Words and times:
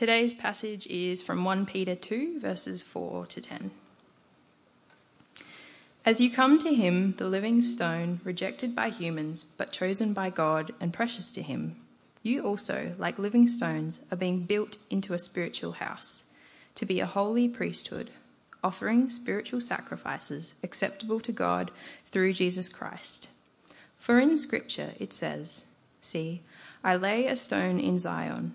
Today's 0.00 0.32
passage 0.32 0.86
is 0.86 1.20
from 1.20 1.44
1 1.44 1.66
Peter 1.66 1.94
2, 1.94 2.40
verses 2.40 2.80
4 2.80 3.26
to 3.26 3.42
10. 3.42 3.70
As 6.06 6.22
you 6.22 6.30
come 6.30 6.58
to 6.60 6.72
him, 6.72 7.12
the 7.18 7.28
living 7.28 7.60
stone, 7.60 8.18
rejected 8.24 8.74
by 8.74 8.88
humans, 8.88 9.44
but 9.44 9.72
chosen 9.72 10.14
by 10.14 10.30
God 10.30 10.72
and 10.80 10.90
precious 10.90 11.30
to 11.32 11.42
him, 11.42 11.76
you 12.22 12.42
also, 12.46 12.94
like 12.96 13.18
living 13.18 13.46
stones, 13.46 14.00
are 14.10 14.16
being 14.16 14.44
built 14.44 14.78
into 14.88 15.12
a 15.12 15.18
spiritual 15.18 15.72
house, 15.72 16.24
to 16.76 16.86
be 16.86 17.00
a 17.00 17.04
holy 17.04 17.46
priesthood, 17.46 18.08
offering 18.64 19.10
spiritual 19.10 19.60
sacrifices 19.60 20.54
acceptable 20.64 21.20
to 21.20 21.30
God 21.30 21.70
through 22.06 22.32
Jesus 22.32 22.70
Christ. 22.70 23.28
For 23.98 24.18
in 24.18 24.38
Scripture 24.38 24.92
it 24.98 25.12
says, 25.12 25.66
See, 26.00 26.40
I 26.82 26.96
lay 26.96 27.26
a 27.26 27.36
stone 27.36 27.78
in 27.78 27.98
Zion, 27.98 28.54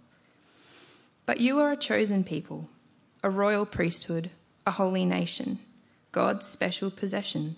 But 1.31 1.39
you 1.39 1.59
are 1.59 1.71
a 1.71 1.77
chosen 1.77 2.25
people, 2.25 2.67
a 3.23 3.29
royal 3.29 3.65
priesthood, 3.65 4.31
a 4.67 4.71
holy 4.71 5.05
nation, 5.05 5.59
God's 6.11 6.45
special 6.45 6.91
possession, 6.91 7.55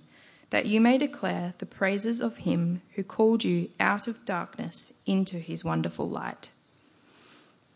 that 0.51 0.67
you 0.67 0.79
may 0.79 0.99
declare 0.99 1.55
the 1.57 1.65
praises 1.65 2.21
of 2.21 2.37
him 2.37 2.83
who 2.93 3.03
called 3.03 3.43
you 3.43 3.69
out 3.79 4.07
of 4.07 4.25
darkness 4.25 4.93
into 5.07 5.37
his 5.37 5.65
wonderful 5.65 6.07
light. 6.07 6.51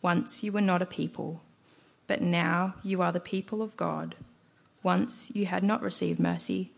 Once 0.04 0.44
you 0.44 0.52
were 0.52 0.62
not 0.62 0.84
a 0.84 0.86
people, 0.86 1.42
but 2.06 2.22
now 2.22 2.76
you 2.84 3.02
are 3.02 3.12
the 3.12 3.20
people 3.20 3.64
of 3.64 3.76
God. 3.76 4.14
Once 4.84 5.36
you 5.36 5.48
had 5.48 5.64
not 5.64 5.82
received 5.82 6.20
mercy, 6.20 6.70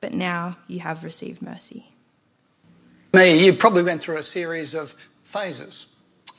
but 0.00 0.14
now 0.14 0.58
you 0.68 0.78
have 0.78 1.02
received 1.02 1.42
mercy. 1.42 1.90
Me, 3.12 3.44
you 3.44 3.52
probably 3.52 3.82
went 3.82 4.00
through 4.00 4.18
a 4.18 4.22
series 4.22 4.74
of 4.74 4.94
phases. 5.24 5.88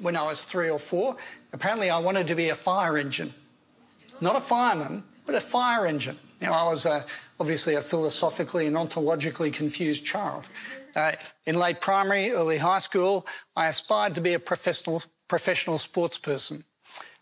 When 0.02 0.18
I 0.18 0.24
was 0.24 0.44
three 0.44 0.70
or 0.70 0.80
four, 0.80 1.16
apparently 1.54 1.92
I 1.92 2.00
wanted 2.00 2.28
to 2.28 2.36
be 2.36 2.50
a 2.50 2.56
fire 2.56 2.98
engine. 2.98 3.36
Not 4.20 4.36
a 4.36 4.40
fireman, 4.40 5.04
but 5.28 5.36
a 5.36 5.42
fire 5.42 5.86
engine. 5.86 6.18
Now, 6.42 6.54
I 6.54 6.68
was 6.68 6.88
a, 6.88 7.06
obviously 7.40 7.76
a 7.76 7.82
philosophically 7.82 8.66
and 8.66 8.76
ontologically 8.76 9.54
confused 9.54 10.04
child. 10.04 10.50
Uh, 10.96 11.12
in 11.46 11.56
late 11.56 11.82
primary, 11.82 12.32
early 12.32 12.58
high 12.58 12.80
school, 12.80 13.28
I 13.56 13.68
aspired 13.68 14.16
to 14.16 14.22
be 14.22 14.34
a 14.34 14.40
professional, 14.40 15.04
professional 15.28 15.78
sports 15.78 16.18
person. 16.18 16.66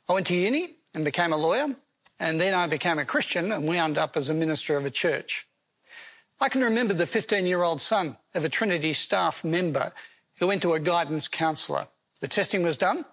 I 0.07 0.13
went 0.13 0.27
to 0.27 0.35
uni 0.35 0.77
and 0.94 1.03
became 1.03 1.33
a 1.33 1.38
lawyer, 1.38 1.75
and 2.17 2.39
then 2.39 2.53
I 2.53 2.67
became 2.67 2.97
a 2.97 3.05
Christian 3.05 3.52
and 3.52 3.67
wound 3.67 3.97
up 3.97 4.16
as 4.16 4.30
a 4.30 4.33
minister 4.33 4.77
of 4.77 4.85
a 4.85 4.89
church. 4.89 5.45
I 6.39 6.47
can 6.47 6.63
remember 6.63 6.94
the 6.94 7.05
15 7.05 7.45
year 7.45 7.61
old 7.61 7.81
son 7.81 8.16
of 8.33 8.45
a 8.45 8.50
Trinity 8.50 8.94
staff 8.94 9.44
member 9.44 9.91
who 10.38 10.47
went 10.47 10.61
to 10.61 10.73
a 10.73 10.80
guidance 10.80 11.27
counsellor. 11.27 11.88
The 12.20 12.28
testing 12.28 12.64
was 12.64 12.78
done, 12.78 13.06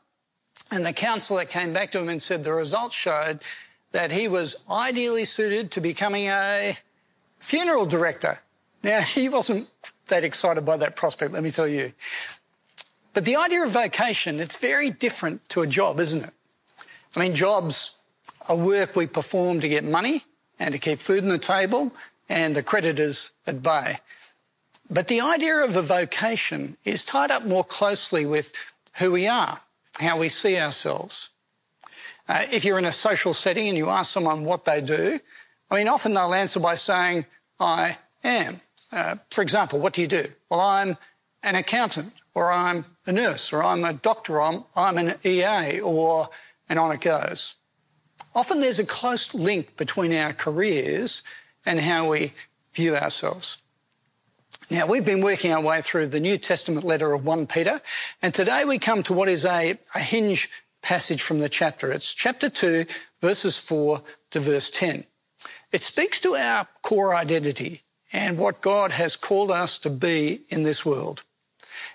and 0.71 0.85
the 0.85 0.93
counsellor 0.93 1.45
came 1.45 1.73
back 1.73 1.93
to 1.93 1.99
him 1.99 2.09
and 2.09 2.21
said 2.21 2.45
the 2.45 2.53
results 2.53 2.95
showed 2.95 3.41
that 3.93 4.11
he 4.11 4.29
was 4.29 4.57
ideally 4.71 5.25
suited 5.25 5.71
to 5.73 5.81
becoming 5.81 6.27
a 6.27 6.77
funeral 7.39 7.87
director. 7.87 8.41
Now, 8.83 9.01
he 9.17 9.29
wasn't 9.29 9.69
that 10.09 10.25
excited 10.25 10.65
by 10.65 10.77
that 10.79 10.97
prospect, 10.97 11.33
let 11.33 11.43
me 11.43 11.51
tell 11.51 11.69
you. 11.69 11.93
But 13.15 13.25
the 13.25 13.37
idea 13.37 13.63
of 13.63 13.71
vocation, 13.71 14.41
it's 14.41 14.59
very 14.59 14.91
different 14.91 15.49
to 15.51 15.63
a 15.63 15.67
job, 15.67 15.99
isn't 16.01 16.25
it? 16.25 16.31
I 17.17 17.21
mean, 17.21 17.35
jobs 17.35 17.97
are 18.49 18.57
work 18.57 18.95
we 18.95 19.07
perform 19.07 19.61
to 19.63 19.69
get 19.69 19.85
money 19.85 20.25
and 20.59 20.73
to 20.73 20.79
keep 20.79 20.99
food 20.99 21.23
on 21.23 21.31
the 21.31 21.39
table 21.39 21.93
and 22.29 22.55
the 22.55 22.63
creditors 22.63 23.33
at 23.47 23.63
bay. 23.63 23.99
But 24.91 25.09
the 25.09 25.21
idea 25.21 25.57
of 25.57 25.77
a 25.77 25.83
vocation 25.83 26.77
is 26.85 27.05
tied 27.05 27.31
up 27.31 27.45
more 27.45 27.65
closely 27.65 28.27
with 28.27 28.53
who 28.99 29.13
we 29.13 29.27
are, 29.27 29.61
how 29.99 30.19
we 30.19 30.29
see 30.29 30.59
ourselves. 30.59 31.31
Uh, 32.29 32.45
if 32.51 32.65
you're 32.65 32.79
in 32.79 32.85
a 32.85 32.93
social 32.93 33.35
setting 33.35 33.69
and 33.69 33.79
you 33.79 33.89
ask 33.89 34.11
someone 34.11 34.45
what 34.45 34.65
they 34.65 34.81
do, 34.81 35.21
I 35.71 35.77
mean, 35.77 35.89
often 35.89 36.15
they'll 36.15 36.35
answer 36.35 36.61
by 36.61 36.75
saying, 36.75 37.27
I 37.61 37.99
am. 38.25 38.61
Uh, 38.93 39.17
for 39.31 39.43
example, 39.43 39.81
what 39.81 39.93
do 39.93 40.01
you 40.01 40.09
do? 40.09 40.29
Well, 40.49 40.61
I'm 40.61 40.97
an 41.43 41.55
accountant, 41.55 42.13
or 42.35 42.53
I'm 42.53 42.85
a 43.07 43.13
nurse, 43.13 43.53
or 43.53 43.63
I'm 43.63 43.85
a 43.85 43.93
doctor, 43.93 44.37
or 44.37 44.43
I'm, 44.43 44.65
I'm 44.75 44.99
an 44.99 45.15
EA, 45.25 45.81
or, 45.81 46.29
and 46.69 46.79
on 46.79 46.93
it 46.93 47.01
goes. 47.01 47.55
Often 48.35 48.61
there's 48.61 48.79
a 48.79 48.85
close 48.85 49.35
link 49.35 49.77
between 49.77 50.13
our 50.13 50.33
careers 50.33 51.23
and 51.65 51.81
how 51.81 52.11
we 52.11 52.33
view 52.75 52.97
ourselves. 52.97 53.59
Now, 54.69 54.87
we've 54.89 55.05
been 55.05 55.21
working 55.21 55.53
our 55.53 55.61
way 55.61 55.81
through 55.81 56.09
the 56.09 56.19
New 56.19 56.39
Testament 56.39 56.85
letter 56.85 57.13
of 57.13 57.25
1 57.25 57.47
Peter, 57.47 57.81
and 58.21 58.35
today 58.35 58.65
we 58.65 58.81
come 58.81 59.05
to 59.05 59.13
what 59.13 59.29
is 59.29 59.45
a, 59.45 59.79
a 59.95 60.01
hinge 60.01 60.51
passage 60.83 61.23
from 61.23 61.39
the 61.39 61.49
chapter. 61.49 61.93
It's 61.93 62.13
chapter 62.13 62.51
2, 62.51 62.85
verses 63.21 63.57
4 63.57 64.03
to 64.33 64.41
verse 64.41 64.69
10. 64.71 65.05
It 65.71 65.85
speaks 65.85 66.21
to 66.23 66.35
our 66.35 66.67
core 66.83 67.15
identity 67.15 67.83
and 68.13 68.39
what 68.39 68.61
God 68.61 68.91
has 68.91 69.15
called 69.15 69.53
us 69.53 69.79
to 69.79 69.91
be 69.91 70.41
in 70.49 70.65
this 70.65 70.85
world. 70.85 71.23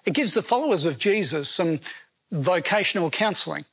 It 0.05 0.13
gives 0.13 0.33
the 0.33 0.41
followers 0.41 0.85
of 0.85 0.97
Jesus 0.97 1.49
some 1.49 1.81
vocational 2.31 3.09
counselling. 3.09 3.65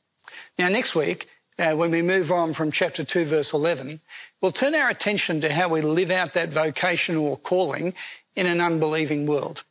Now, 0.57 0.67
next 0.67 0.93
week, 0.93 1.29
uh, 1.57 1.73
when 1.73 1.91
we 1.91 2.01
move 2.01 2.33
on 2.33 2.51
from 2.51 2.69
chapter 2.69 3.05
2, 3.05 3.23
verse 3.25 3.53
11, 3.53 4.01
we'll 4.41 4.51
turn 4.51 4.75
our 4.75 4.89
attention 4.89 5.39
to 5.39 5.53
how 5.53 5.69
we 5.69 5.81
live 5.81 6.11
out 6.11 6.33
that 6.33 6.49
vocational 6.49 7.37
calling 7.37 7.93
in 8.35 8.45
an 8.45 8.61
unbelieving 8.61 9.25
world. 9.25 9.63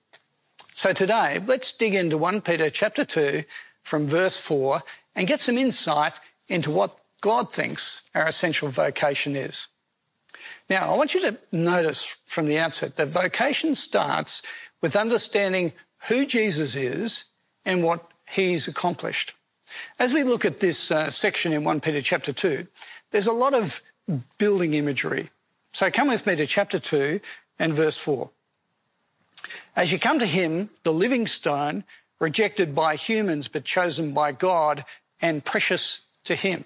So 0.75 0.93
today, 0.93 1.41
let's 1.45 1.73
dig 1.73 1.95
into 1.95 2.19
1 2.19 2.41
Peter 2.43 2.71
chapter 2.71 3.05
2 3.05 3.45
from 3.83 4.07
verse 4.07 4.37
4 4.37 4.83
and 5.17 5.27
get 5.27 5.41
some 5.41 5.59
insight 5.59 6.15
into 6.47 6.71
what 6.71 6.97
God 7.21 7.53
thinks 7.53 8.03
our 8.15 8.29
essential 8.29 8.69
vocation 8.69 9.35
is. 9.35 9.69
Now, 10.71 10.93
I 10.93 10.97
want 10.97 11.15
you 11.15 11.21
to 11.23 11.39
notice 11.51 12.17
from 12.27 12.47
the 12.47 12.59
outset 12.59 12.97
that 12.97 13.09
vocation 13.09 13.75
starts 13.75 14.43
with 14.81 14.95
understanding 14.95 15.73
who 16.09 16.27
Jesus 16.27 16.77
is 16.77 17.25
and 17.65 17.83
what 17.83 18.09
he's 18.31 18.69
accomplished. 18.69 19.35
As 19.99 20.13
we 20.13 20.23
look 20.23 20.45
at 20.45 20.61
this 20.61 20.91
uh, 20.91 21.11
section 21.11 21.53
in 21.53 21.65
1 21.65 21.81
Peter 21.81 22.01
chapter 22.01 22.33
2, 22.33 22.67
there's 23.11 23.27
a 23.27 23.33
lot 23.33 23.55
of 23.55 23.83
building 24.39 24.75
imagery. 24.75 25.31
So 25.73 25.91
come 25.91 26.09
with 26.09 26.27
me 26.27 26.37
to 26.37 26.47
chapter 26.47 26.79
2 26.79 27.21
and 27.59 27.73
verse 27.73 27.99
4. 27.99 28.31
As 29.77 29.93
you 29.93 29.99
come 29.99 30.19
to 30.19 30.27
him, 30.27 30.71
the 30.83 30.93
living 30.93 31.27
stone, 31.27 31.85
rejected 32.19 32.75
by 32.75 32.97
humans 32.97 33.49
but 33.49 33.65
chosen 33.65 34.13
by 34.13 34.33
God 34.33 34.85
and 35.21 35.45
precious 35.45 36.03
to 36.25 36.35
him. 36.35 36.65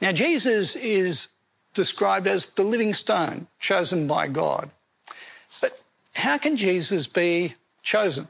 Now, 0.00 0.12
Jesus 0.12 0.74
is 0.74 1.28
described 1.74 2.26
as 2.26 2.46
the 2.46 2.64
living 2.64 2.92
stone 2.92 3.46
chosen 3.60 4.06
by 4.06 4.26
God. 4.26 4.70
But 5.60 5.80
how 6.14 6.38
can 6.38 6.56
Jesus 6.56 7.06
be 7.06 7.54
chosen? 7.82 8.28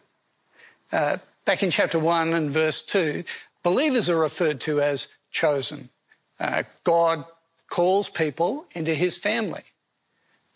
Uh, 0.93 1.17
back 1.45 1.63
in 1.63 1.71
chapter 1.71 1.99
1 1.99 2.35
and 2.35 2.51
verse 2.51 2.83
2, 2.83 3.25
believers 3.63 4.09
are 4.09 4.19
referred 4.19 4.61
to 4.61 4.81
as 4.81 5.09
chosen. 5.31 5.89
Uh, 6.39 6.65
God 6.85 7.25
calls 7.71 8.11
people 8.11 8.67
into 8.73 8.95
his 8.95 9.17
family. 9.17 9.63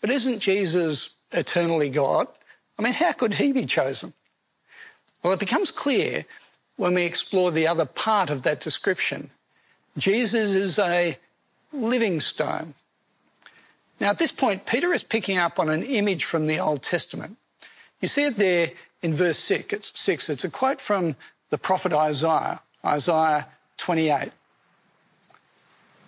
But 0.01 0.11
isn't 0.11 0.39
Jesus 0.39 1.15
eternally 1.31 1.89
God? 1.89 2.27
I 2.77 2.81
mean, 2.81 2.93
how 2.93 3.13
could 3.13 3.35
he 3.35 3.51
be 3.51 3.65
chosen? 3.65 4.13
Well, 5.23 5.33
it 5.33 5.39
becomes 5.39 5.71
clear 5.71 6.25
when 6.75 6.93
we 6.93 7.03
explore 7.03 7.51
the 7.51 7.67
other 7.67 7.85
part 7.85 8.29
of 8.29 8.43
that 8.43 8.61
description. 8.61 9.31
Jesus 9.97 10.53
is 10.53 10.77
a 10.77 11.17
living 11.73 12.21
stone. 12.21 12.75
Now, 13.99 14.11
at 14.11 14.19
this 14.19 14.31
point, 14.31 14.65
Peter 14.65 14.93
is 14.93 15.01
picking 15.01 15.37
up 15.37 15.59
on 15.59 15.69
an 15.69 15.83
image 15.83 16.23
from 16.23 16.45
the 16.45 16.59
Old 16.59 16.83
Testament. 16.83 17.37
You 17.99 18.07
see 18.07 18.25
it 18.25 18.37
there 18.37 18.71
in 19.01 19.15
verse 19.15 19.39
6. 19.39 19.73
It's, 19.73 19.99
six. 19.99 20.29
it's 20.29 20.43
a 20.43 20.49
quote 20.49 20.79
from 20.79 21.15
the 21.49 21.57
prophet 21.57 21.93
Isaiah, 21.93 22.61
Isaiah 22.85 23.47
28. 23.77 24.31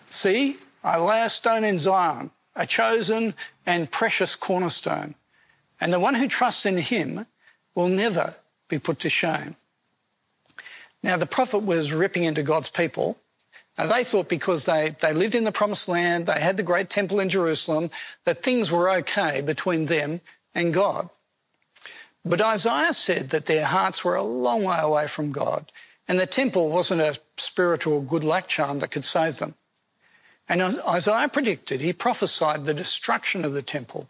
See, 0.06 0.58
I 0.84 1.00
lay 1.00 1.24
a 1.24 1.30
stone 1.30 1.64
in 1.64 1.80
Zion, 1.80 2.32
a 2.56 2.66
chosen 2.66 3.34
and 3.66 3.90
precious 3.90 4.36
cornerstone, 4.36 5.16
and 5.80 5.94
the 5.94 6.00
one 6.00 6.16
who 6.16 6.28
trusts 6.28 6.66
in 6.66 6.78
him 6.78 7.26
will 7.76 7.88
never 7.88 8.36
be 8.68 8.80
put 8.80 9.00
to 9.00 9.10
shame. 9.10 9.56
Now, 11.02 11.18
the 11.18 11.26
prophet 11.26 11.60
was 11.60 11.94
ripping 11.94 12.24
into 12.24 12.44
God's 12.44 12.70
people, 12.70 13.18
they 13.88 14.04
thought 14.04 14.28
because 14.28 14.66
they, 14.66 14.96
they 15.00 15.14
lived 15.14 15.36
in 15.36 15.46
the 15.46 15.52
promised 15.52 15.88
land, 15.88 16.26
they 16.26 16.42
had 16.42 16.58
the 16.58 16.64
great 16.64 16.90
temple 16.90 17.20
in 17.20 17.30
Jerusalem, 17.30 17.90
that 18.26 18.44
things 18.44 18.70
were 18.70 18.92
okay 18.92 19.42
between 19.42 19.86
them 19.86 20.20
and 20.54 20.74
God. 20.74 21.10
But 22.26 22.42
Isaiah 22.42 22.94
said 22.94 23.30
that 23.30 23.46
their 23.46 23.66
hearts 23.66 24.04
were 24.04 24.16
a 24.16 24.24
long 24.24 24.64
way 24.64 24.80
away 24.80 25.08
from 25.08 25.32
God, 25.32 25.72
and 26.08 26.20
the 26.20 26.26
temple 26.26 26.70
wasn't 26.70 27.02
a 27.02 27.18
spiritual 27.38 28.02
good 28.02 28.24
luck 28.24 28.48
charm 28.48 28.80
that 28.80 28.92
could 28.92 29.06
save 29.06 29.38
them. 29.40 29.56
And 30.50 30.62
Isaiah 30.62 31.30
predicted, 31.30 31.80
he 31.80 31.94
prophesied 31.94 32.66
the 32.66 32.74
destruction 32.74 33.46
of 33.46 33.54
the 33.54 33.62
temple. 33.62 34.10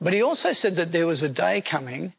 But 0.00 0.12
he 0.12 0.22
also 0.22 0.52
said 0.52 0.76
that 0.76 0.92
there 0.92 1.06
was 1.06 1.22
a 1.22 1.28
day 1.28 1.60
coming 1.60 2.12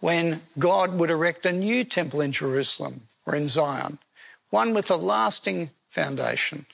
when 0.00 0.42
God 0.58 0.94
would 0.94 1.10
erect 1.10 1.46
a 1.46 1.52
new 1.52 1.84
temple 1.84 2.20
in 2.20 2.32
Jerusalem 2.32 3.08
or 3.24 3.34
in 3.34 3.48
Zion, 3.48 3.98
one 4.50 4.74
with 4.74 4.90
a 4.90 4.96
lasting 4.96 5.70
foundation, 5.88 6.66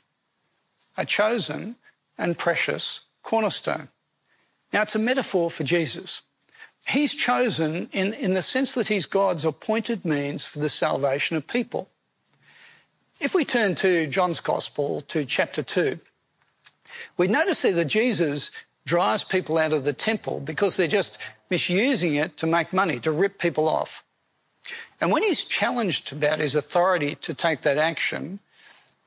a 0.96 1.06
chosen 1.06 1.76
and 2.18 2.36
precious 2.36 3.02
cornerstone. 3.22 3.88
Now, 4.72 4.82
it's 4.82 4.94
a 4.94 4.98
metaphor 4.98 5.50
for 5.50 5.64
Jesus. 5.64 6.22
He's 6.88 7.14
chosen 7.14 7.88
in, 7.92 8.12
in 8.14 8.34
the 8.34 8.42
sense 8.42 8.74
that 8.74 8.88
he's 8.88 9.06
God's 9.06 9.44
appointed 9.44 10.04
means 10.04 10.44
for 10.44 10.58
the 10.58 10.68
salvation 10.68 11.36
of 11.36 11.46
people. 11.46 11.88
If 13.20 13.34
we 13.34 13.44
turn 13.44 13.76
to 13.76 14.08
John's 14.08 14.40
Gospel 14.40 15.02
to 15.02 15.24
chapter 15.24 15.62
2, 15.62 16.00
we 17.16 17.28
notice 17.28 17.62
there 17.62 17.72
that 17.72 17.84
Jesus 17.84 18.50
drives 18.84 19.24
people 19.24 19.58
out 19.58 19.72
of 19.72 19.84
the 19.84 19.92
temple 19.92 20.40
because 20.40 20.76
they're 20.76 20.86
just 20.86 21.18
misusing 21.50 22.14
it 22.14 22.36
to 22.38 22.46
make 22.46 22.72
money, 22.72 22.98
to 23.00 23.12
rip 23.12 23.38
people 23.38 23.68
off. 23.68 24.04
And 25.00 25.10
when 25.10 25.22
he's 25.22 25.44
challenged 25.44 26.12
about 26.12 26.38
his 26.38 26.54
authority 26.54 27.16
to 27.16 27.34
take 27.34 27.62
that 27.62 27.78
action, 27.78 28.38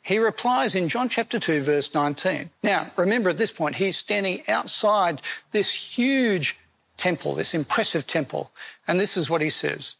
he 0.01 0.19
replies 0.19 0.75
in 0.75 0.89
John 0.89 1.09
chapter 1.09 1.39
2, 1.39 1.61
verse 1.63 1.93
19. 1.93 2.51
Now, 2.61 2.91
remember 2.95 3.29
at 3.29 3.37
this 3.37 3.51
point, 3.51 3.77
he's 3.77 3.97
standing 3.97 4.43
outside 4.47 5.21
this 5.51 5.73
huge 5.73 6.59
temple, 6.97 7.35
this 7.35 7.53
impressive 7.53 8.05
temple. 8.05 8.51
And 8.87 8.99
this 8.99 9.17
is 9.17 9.29
what 9.29 9.41
he 9.41 9.49
says 9.49 9.95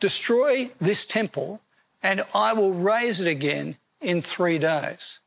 Destroy 0.00 0.70
this 0.80 1.04
temple, 1.04 1.60
and 2.02 2.22
I 2.34 2.52
will 2.52 2.72
raise 2.72 3.20
it 3.20 3.28
again 3.28 3.76
in 4.00 4.22
three 4.22 4.58
days. 4.58 5.18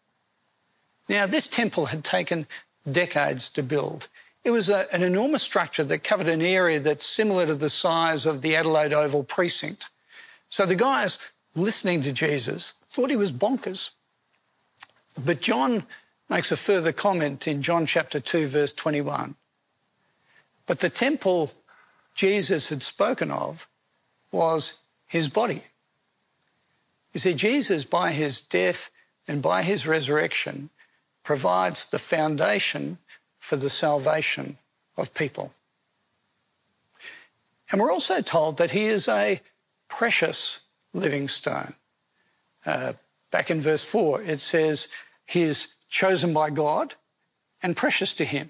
Now, 1.09 1.25
this 1.27 1.47
temple 1.47 1.87
had 1.87 2.03
taken 2.03 2.47
decades 2.89 3.49
to 3.49 3.63
build. 3.63 4.07
It 4.43 4.51
was 4.51 4.69
a, 4.69 4.93
an 4.93 5.03
enormous 5.03 5.43
structure 5.43 5.83
that 5.83 6.03
covered 6.03 6.27
an 6.27 6.41
area 6.41 6.79
that's 6.79 7.05
similar 7.05 7.45
to 7.45 7.55
the 7.55 7.69
size 7.69 8.25
of 8.25 8.41
the 8.41 8.55
Adelaide 8.55 8.93
Oval 8.93 9.23
precinct. 9.23 9.87
So 10.49 10.65
the 10.65 10.75
guys 10.75 11.19
listening 11.55 12.01
to 12.03 12.11
Jesus 12.11 12.75
thought 12.87 13.09
he 13.09 13.15
was 13.15 13.31
bonkers. 13.31 13.91
But 15.23 15.41
John 15.41 15.83
makes 16.29 16.51
a 16.51 16.57
further 16.57 16.91
comment 16.91 17.47
in 17.47 17.61
John 17.61 17.85
chapter 17.85 18.19
2, 18.19 18.47
verse 18.47 18.73
21. 18.73 19.35
But 20.65 20.79
the 20.79 20.89
temple 20.89 21.51
Jesus 22.15 22.69
had 22.69 22.81
spoken 22.81 23.31
of 23.31 23.67
was 24.31 24.79
his 25.07 25.27
body. 25.27 25.63
You 27.13 27.19
see, 27.19 27.33
Jesus, 27.33 27.83
by 27.83 28.11
his 28.11 28.41
death 28.41 28.89
and 29.27 29.41
by 29.41 29.63
his 29.63 29.85
resurrection, 29.85 30.69
provides 31.23 31.89
the 31.89 31.99
foundation 31.99 32.97
for 33.37 33.55
the 33.55 33.69
salvation 33.69 34.57
of 34.97 35.13
people. 35.13 35.53
And 37.71 37.79
we're 37.79 37.91
also 37.91 38.21
told 38.21 38.57
that 38.57 38.71
he 38.71 38.85
is 38.85 39.07
a 39.07 39.41
precious 39.87 40.61
living 40.93 41.27
stone. 41.27 41.73
Uh, 42.65 42.93
back 43.31 43.49
in 43.49 43.61
verse 43.61 43.83
4, 43.85 44.21
it 44.23 44.41
says, 44.41 44.87
He 45.25 45.43
is 45.43 45.69
chosen 45.89 46.33
by 46.33 46.49
God 46.49 46.95
and 47.63 47.77
precious 47.77 48.13
to 48.15 48.25
him. 48.25 48.49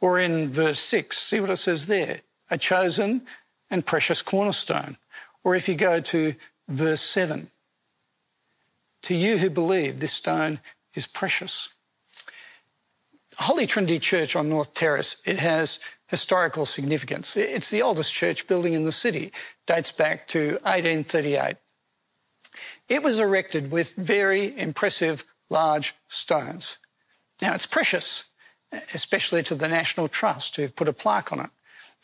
Or 0.00 0.18
in 0.18 0.50
verse 0.50 0.78
6, 0.80 1.16
see 1.16 1.40
what 1.40 1.50
it 1.50 1.56
says 1.56 1.86
there 1.86 2.20
a 2.50 2.58
chosen 2.58 3.22
and 3.70 3.86
precious 3.86 4.22
cornerstone. 4.22 4.96
Or 5.42 5.54
if 5.54 5.68
you 5.68 5.74
go 5.74 6.00
to 6.00 6.34
verse 6.68 7.00
7, 7.00 7.50
to 9.02 9.14
you 9.14 9.38
who 9.38 9.50
believe, 9.50 10.00
this 10.00 10.12
stone 10.12 10.60
is 10.94 11.06
precious. 11.06 11.73
Holy 13.38 13.66
Trinity 13.66 13.98
Church 13.98 14.36
on 14.36 14.48
North 14.48 14.74
Terrace, 14.74 15.16
it 15.24 15.38
has 15.38 15.80
historical 16.08 16.66
significance. 16.66 17.36
It's 17.36 17.70
the 17.70 17.82
oldest 17.82 18.12
church 18.12 18.46
building 18.46 18.74
in 18.74 18.84
the 18.84 18.92
city, 18.92 19.32
dates 19.66 19.90
back 19.90 20.28
to 20.28 20.58
1838. 20.62 21.56
It 22.88 23.02
was 23.02 23.18
erected 23.18 23.70
with 23.70 23.94
very 23.94 24.56
impressive 24.58 25.24
large 25.50 25.94
stones. 26.08 26.78
Now 27.40 27.54
it's 27.54 27.66
precious 27.66 28.24
especially 28.92 29.42
to 29.44 29.54
the 29.54 29.68
National 29.68 30.08
Trust, 30.08 30.56
who've 30.56 30.74
put 30.74 30.88
a 30.88 30.92
plaque 30.92 31.32
on 31.32 31.40
it. 31.40 31.50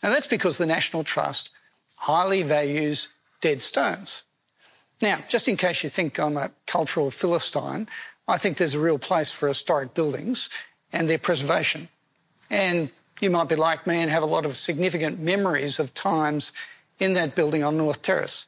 And 0.03 0.13
that's 0.13 0.27
because 0.27 0.59
the 0.59 0.67
National 0.67 1.05
Trust 1.05 1.51
highly 1.97 2.43
values 2.43 3.09
dead 3.41 3.61
stones. 3.61 4.25
Now, 5.03 5.19
just 5.29 5.49
in 5.49 5.57
case 5.57 5.83
you 5.83 5.91
think 5.91 6.19
I'm 6.19 6.37
a 6.37 6.51
cultural 6.67 7.11
philistine, 7.11 7.89
I 8.29 8.39
think 8.39 8.57
there's 8.57 8.75
a 8.75 8.81
real 8.81 8.99
place 8.99 9.31
for 9.31 9.49
historic 9.49 9.95
buildings 9.95 10.51
and 10.93 11.09
their 11.09 11.19
preservation. 11.19 11.89
And 12.49 12.91
you 13.21 13.31
might 13.31 13.49
be 13.49 13.57
like 13.57 13.87
me 13.87 14.01
and 14.01 14.11
have 14.11 14.23
a 14.23 14.27
lot 14.27 14.47
of 14.47 14.57
significant 14.57 15.21
memories 15.21 15.79
of 15.79 15.95
times 15.95 16.53
in 16.99 17.13
that 17.15 17.35
building 17.35 17.63
on 17.63 17.77
North 17.77 18.03
Terrace 18.03 18.47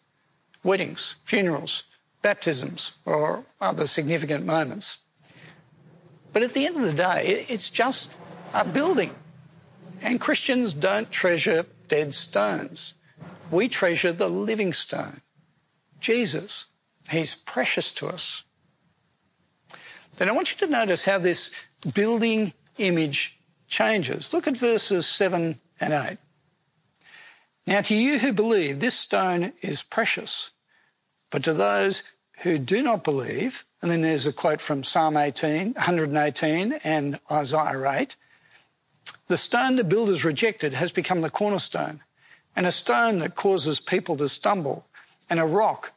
weddings, 0.64 1.16
funerals, 1.24 1.82
baptisms, 2.22 2.92
or 3.04 3.44
other 3.60 3.86
significant 3.86 4.46
moments. 4.46 4.98
But 6.32 6.42
at 6.42 6.52
the 6.52 6.66
end 6.66 6.76
of 6.76 6.82
the 6.82 6.92
day, 6.92 7.44
it's 7.48 7.68
just 7.68 8.14
a 8.54 8.64
building. 8.64 9.14
And 10.00 10.20
Christians 10.20 10.72
don't 10.72 11.10
treasure 11.10 11.66
dead 11.88 12.14
stones. 12.14 12.94
We 13.50 13.68
treasure 13.68 14.12
the 14.12 14.28
living 14.28 14.72
stone, 14.72 15.20
Jesus. 16.00 16.66
He's 17.10 17.34
precious 17.34 17.92
to 17.92 18.08
us. 18.08 18.44
Then 20.16 20.28
I 20.28 20.32
want 20.32 20.52
you 20.52 20.66
to 20.66 20.72
notice 20.72 21.04
how 21.04 21.18
this 21.18 21.52
building 21.94 22.52
image 22.78 23.38
changes. 23.68 24.32
Look 24.32 24.46
at 24.46 24.56
verses 24.56 25.06
7 25.06 25.58
and 25.80 25.92
8. 25.92 26.18
Now, 27.66 27.80
to 27.82 27.94
you 27.94 28.18
who 28.18 28.32
believe, 28.32 28.80
this 28.80 28.98
stone 28.98 29.52
is 29.62 29.82
precious, 29.82 30.50
but 31.30 31.44
to 31.44 31.52
those 31.52 32.02
who 32.40 32.58
do 32.58 32.82
not 32.82 33.04
believe, 33.04 33.64
and 33.80 33.90
then 33.90 34.02
there's 34.02 34.26
a 34.26 34.32
quote 34.32 34.60
from 34.60 34.82
Psalm 34.82 35.16
18, 35.16 35.74
118 35.74 36.72
and 36.84 37.20
Isaiah 37.30 37.88
8. 37.88 38.16
The 39.28 39.36
stone 39.36 39.76
the 39.76 39.84
builders 39.84 40.24
rejected 40.24 40.74
has 40.74 40.90
become 40.90 41.20
the 41.20 41.30
cornerstone, 41.30 42.00
and 42.56 42.66
a 42.66 42.72
stone 42.72 43.20
that 43.20 43.36
causes 43.36 43.80
people 43.80 44.16
to 44.16 44.28
stumble, 44.28 44.86
and 45.30 45.38
a 45.38 45.46
rock 45.46 45.92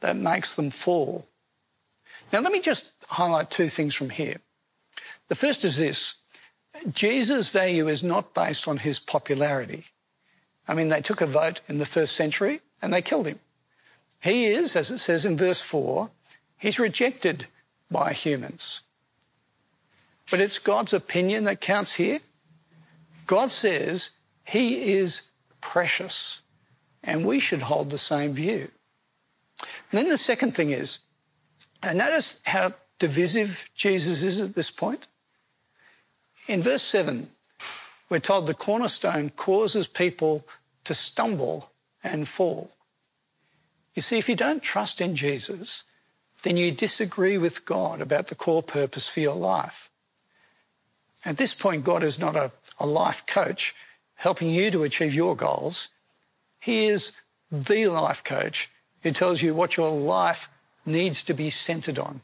that 0.00 0.16
makes 0.16 0.54
them 0.54 0.70
fall. 0.70 1.26
Now, 2.32 2.40
let 2.40 2.52
me 2.52 2.60
just 2.60 2.92
highlight 3.08 3.50
two 3.50 3.68
things 3.68 3.94
from 3.94 4.10
here. 4.10 4.36
The 5.28 5.34
first 5.34 5.64
is 5.64 5.76
this 5.76 6.16
Jesus' 6.92 7.50
value 7.50 7.88
is 7.88 8.02
not 8.02 8.34
based 8.34 8.66
on 8.68 8.78
his 8.78 8.98
popularity. 8.98 9.86
I 10.66 10.74
mean, 10.74 10.88
they 10.88 11.00
took 11.00 11.20
a 11.20 11.26
vote 11.26 11.60
in 11.68 11.78
the 11.78 11.86
first 11.86 12.14
century 12.14 12.60
and 12.82 12.92
they 12.92 13.02
killed 13.02 13.26
him. 13.26 13.40
He 14.20 14.46
is, 14.46 14.76
as 14.76 14.90
it 14.90 14.98
says 14.98 15.24
in 15.24 15.36
verse 15.36 15.60
4, 15.60 16.10
He's 16.58 16.78
rejected 16.78 17.46
by 17.90 18.12
humans. 18.12 18.82
But 20.30 20.40
it's 20.40 20.58
God's 20.58 20.92
opinion 20.92 21.44
that 21.44 21.60
counts 21.60 21.94
here. 21.94 22.20
God 23.26 23.50
says 23.50 24.10
he 24.44 24.92
is 24.92 25.30
precious, 25.60 26.42
and 27.02 27.24
we 27.24 27.38
should 27.38 27.62
hold 27.62 27.90
the 27.90 27.98
same 27.98 28.32
view. 28.32 28.70
And 29.60 29.98
then 29.98 30.08
the 30.08 30.18
second 30.18 30.54
thing 30.54 30.70
is, 30.70 31.00
notice 31.84 32.40
how 32.46 32.74
divisive 32.98 33.70
Jesus 33.74 34.22
is 34.22 34.40
at 34.40 34.54
this 34.54 34.70
point. 34.70 35.06
In 36.48 36.62
verse 36.62 36.82
7, 36.82 37.28
we're 38.08 38.20
told 38.20 38.46
the 38.46 38.54
cornerstone 38.54 39.30
causes 39.30 39.86
people 39.86 40.46
to 40.84 40.94
stumble 40.94 41.70
and 42.02 42.26
fall. 42.26 42.70
You 43.94 44.00
see, 44.00 44.16
if 44.16 44.28
you 44.28 44.34
don't 44.34 44.62
trust 44.62 45.00
in 45.00 45.14
Jesus, 45.14 45.84
then 46.42 46.56
you 46.56 46.70
disagree 46.70 47.36
with 47.36 47.66
God 47.66 48.00
about 48.00 48.28
the 48.28 48.34
core 48.34 48.62
purpose 48.62 49.08
for 49.08 49.20
your 49.20 49.34
life. 49.34 49.90
At 51.24 51.36
this 51.36 51.52
point, 51.52 51.84
God 51.84 52.02
is 52.02 52.18
not 52.18 52.36
a, 52.36 52.50
a 52.78 52.86
life 52.86 53.26
coach 53.26 53.74
helping 54.14 54.48
you 54.50 54.70
to 54.70 54.84
achieve 54.84 55.14
your 55.14 55.36
goals. 55.36 55.90
He 56.60 56.86
is 56.86 57.20
the 57.50 57.88
life 57.88 58.24
coach 58.24 58.70
who 59.02 59.10
tells 59.10 59.42
you 59.42 59.54
what 59.54 59.76
your 59.76 59.90
life 59.90 60.48
needs 60.86 61.22
to 61.24 61.34
be 61.34 61.50
centered 61.50 61.98
on. 61.98 62.22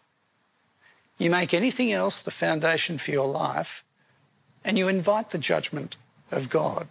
You 1.18 1.30
make 1.30 1.52
anything 1.52 1.92
else 1.92 2.22
the 2.22 2.30
foundation 2.30 2.98
for 2.98 3.10
your 3.10 3.28
life, 3.28 3.84
and 4.64 4.78
you 4.78 4.88
invite 4.88 5.30
the 5.30 5.38
judgment 5.38 5.96
of 6.30 6.50
God. 6.50 6.88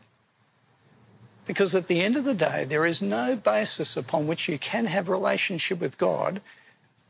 Because 1.46 1.76
at 1.76 1.88
the 1.88 2.02
end 2.02 2.16
of 2.16 2.24
the 2.24 2.34
day, 2.34 2.64
there 2.64 2.86
is 2.86 3.02
no 3.02 3.36
basis 3.36 3.98
upon 3.98 4.28
which 4.28 4.48
you 4.48 4.58
can 4.58 4.86
have 4.86 5.10
relationship 5.10 5.80
with 5.82 5.98
God 5.98 6.42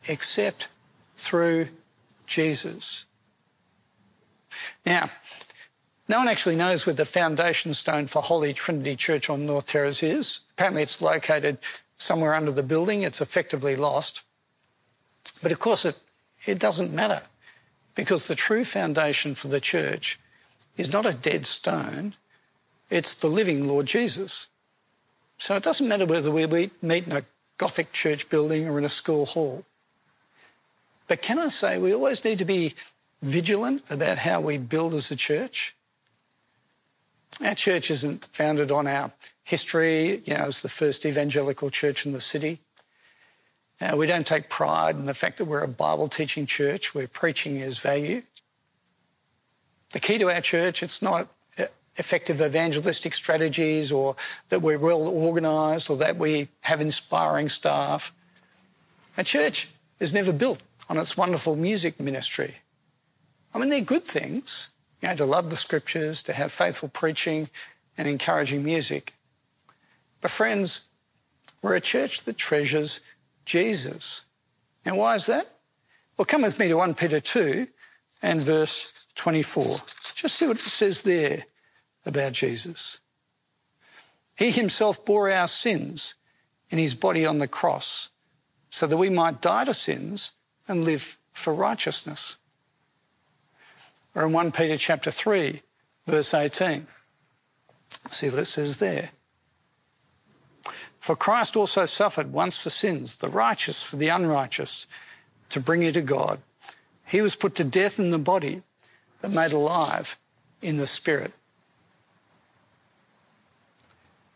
except 0.08 0.70
through 1.18 1.68
Jesus. 2.26 3.06
Now, 4.86 5.10
no 6.08 6.20
one 6.20 6.28
actually 6.28 6.56
knows 6.56 6.86
where 6.86 6.96
the 6.96 7.06
foundation 7.06 7.74
stone 7.74 8.08
for 8.08 8.22
Holy 8.22 8.54
Trinity 8.54 8.96
Church 8.96 9.30
on 9.30 9.46
North 9.46 9.68
Terrace 9.68 10.04
is. 10.04 10.42
Apparently, 10.52 10.82
it's 10.82 11.02
located 11.02 11.60
somewhere 11.98 12.34
under 12.34 12.52
the 12.52 12.64
building. 12.64 13.04
It's 13.04 13.22
effectively 13.22 13.76
lost. 13.76 14.24
But 15.42 15.52
of 15.52 15.60
course, 15.60 15.86
it, 15.86 15.98
it 16.46 16.60
doesn't 16.60 16.92
matter 16.92 17.22
because 17.96 18.28
the 18.28 18.36
true 18.36 18.66
foundation 18.66 19.36
for 19.36 19.48
the 19.48 19.62
church 19.62 20.20
is 20.78 20.92
not 20.92 21.06
a 21.06 21.14
dead 21.14 21.46
stone, 21.46 22.14
it's 22.90 23.14
the 23.14 23.28
living 23.28 23.68
Lord 23.68 23.86
Jesus. 23.86 24.48
So 25.38 25.56
it 25.56 25.64
doesn't 25.64 25.88
matter 25.88 26.06
whether 26.06 26.32
we 26.32 26.46
meet 26.82 27.08
in 27.08 27.12
a 27.12 27.24
Gothic 27.58 27.92
church 27.92 28.30
building 28.30 28.68
or 28.68 28.78
in 28.78 28.86
a 28.86 28.90
school 28.90 29.26
hall. 29.26 29.66
But 31.08 31.22
can 31.22 31.38
I 31.38 31.50
say 31.50 31.78
we 31.78 31.94
always 31.94 32.24
need 32.24 32.40
to 32.40 32.46
be 32.46 32.74
vigilant 33.22 33.84
about 33.90 34.20
how 34.20 34.42
we 34.42 34.58
build 34.58 34.94
as 34.94 35.12
a 35.12 35.16
church? 35.16 35.76
Our 37.44 37.56
church 37.56 37.92
isn't 37.92 38.26
founded 38.26 38.72
on 38.72 38.88
our 38.88 39.12
history, 39.44 40.22
you 40.26 40.34
know, 40.34 40.46
as 40.46 40.62
the 40.62 40.70
first 40.70 41.06
evangelical 41.06 41.70
church 41.70 42.06
in 42.06 42.14
the 42.14 42.22
city. 42.22 42.60
Uh, 43.82 43.98
we 43.98 44.08
don't 44.08 44.28
take 44.28 44.50
pride 44.50 44.96
in 44.96 45.06
the 45.06 45.14
fact 45.14 45.38
that 45.38 45.46
we're 45.46 45.64
a 45.64 45.68
Bible 45.68 46.08
teaching 46.08 46.46
church 46.46 46.96
where 46.96 47.08
preaching 47.08 47.58
is 47.58 47.80
valued. 47.80 48.24
The 49.94 50.00
key 50.00 50.18
to 50.18 50.30
our 50.30 50.42
church, 50.42 50.84
it's 50.84 51.02
not 51.02 51.30
effective 51.96 52.42
evangelistic 52.42 53.14
strategies 53.14 53.92
or 53.92 54.16
that 54.50 54.62
we're 54.62 54.80
well 54.80 55.08
organised 55.08 55.90
or 55.90 55.98
that 55.98 56.18
we 56.18 56.48
have 56.62 56.82
inspiring 56.82 57.50
staff. 57.50 58.12
A 59.18 59.24
church 59.24 59.70
is 60.00 60.14
never 60.14 60.34
built 60.34 60.62
on 60.90 60.98
its 60.98 61.16
wonderful 61.16 61.56
music 61.56 62.00
ministry. 62.00 62.56
I 63.54 63.60
mean, 63.60 63.70
they're 63.70 63.82
good 63.82 64.06
things, 64.06 64.70
you 65.02 65.08
know, 65.08 65.16
to 65.16 65.26
love 65.26 65.52
the 65.52 65.56
scriptures, 65.56 66.24
to 66.24 66.34
have 66.34 66.52
faithful 66.52 66.90
preaching 66.90 67.50
and 67.96 68.08
encouraging 68.08 68.64
music. 68.64 69.14
But 70.20 70.32
friends, 70.32 70.88
we're 71.62 71.76
a 71.76 71.82
church 71.82 72.24
that 72.24 72.38
treasures 72.38 73.02
Jesus. 73.46 74.26
And 74.84 74.98
why 74.98 75.14
is 75.14 75.28
that? 75.28 75.48
Well, 76.18 76.26
come 76.26 76.42
with 76.42 76.60
me 76.60 76.68
to 76.70 76.78
1 76.78 76.96
Peter 76.96 77.20
2 77.20 77.68
and 78.24 78.42
verse 78.42 78.94
24. 79.16 79.82
Just 80.16 80.36
see 80.36 80.48
what 80.48 80.58
it 80.58 80.62
says 80.62 81.04
there 81.04 81.46
about 82.06 82.32
Jesus. 82.32 83.02
He 84.36 84.50
himself 84.50 85.06
bore 85.06 85.30
our 85.30 85.48
sins 85.48 86.16
in 86.70 86.80
his 86.80 86.96
body 86.96 87.26
on 87.26 87.38
the 87.38 87.48
cross 87.48 88.10
so 88.70 88.88
that 88.88 88.98
we 88.98 89.10
might 89.10 89.42
die 89.42 89.66
to 89.66 89.74
sins 89.74 90.32
and 90.68 90.84
live 90.84 91.20
for 91.34 91.54
righteousness. 91.54 92.38
Or 94.16 94.26
in 94.26 94.32
1 94.32 94.52
Peter 94.52 94.78
chapter 94.78 95.12
3, 95.12 95.62
verse 96.08 96.34
18. 96.34 96.88
See 98.10 98.30
what 98.30 98.40
it 98.40 98.46
says 98.46 98.80
there. 98.80 99.12
For 101.00 101.16
Christ 101.16 101.56
also 101.56 101.86
suffered 101.86 102.32
once 102.32 102.62
for 102.62 102.70
sins, 102.70 103.18
the 103.18 103.28
righteous 103.28 103.84
for 103.84 103.98
the 103.98 104.08
unrighteous, 104.08 104.88
to 105.50 105.60
bring 105.60 105.82
you 105.82 105.92
to 105.92 106.02
God. 106.02 106.40
He 107.14 107.22
was 107.22 107.36
put 107.36 107.54
to 107.56 107.64
death 107.64 108.00
in 108.00 108.10
the 108.10 108.18
body, 108.18 108.64
but 109.22 109.30
made 109.30 109.52
alive 109.52 110.18
in 110.64 110.78
the 110.78 110.88
spirit. 110.88 111.32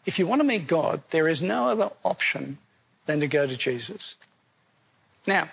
If 0.05 0.19
you 0.19 0.27
want 0.27 0.41
to 0.41 0.47
meet 0.47 0.67
God, 0.67 1.01
there 1.09 1.27
is 1.27 1.41
no 1.41 1.69
other 1.69 1.89
option 2.05 2.59
than 3.07 3.19
to 3.19 3.27
go 3.27 3.47
to 3.47 3.57
Jesus. 3.57 4.15
Now, 5.25 5.49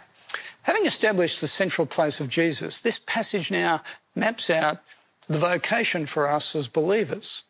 having 0.65 0.85
established 0.85 1.41
the 1.41 1.49
central 1.49 1.87
place 1.87 2.21
of 2.21 2.29
Jesus, 2.29 2.83
this 2.83 2.99
passage 2.99 3.51
now 3.51 3.81
maps 4.15 4.51
out 4.51 4.83
the 5.27 5.39
vocation 5.39 6.05
for 6.05 6.29
us 6.29 6.55
as 6.55 6.69
believers. 6.69 7.45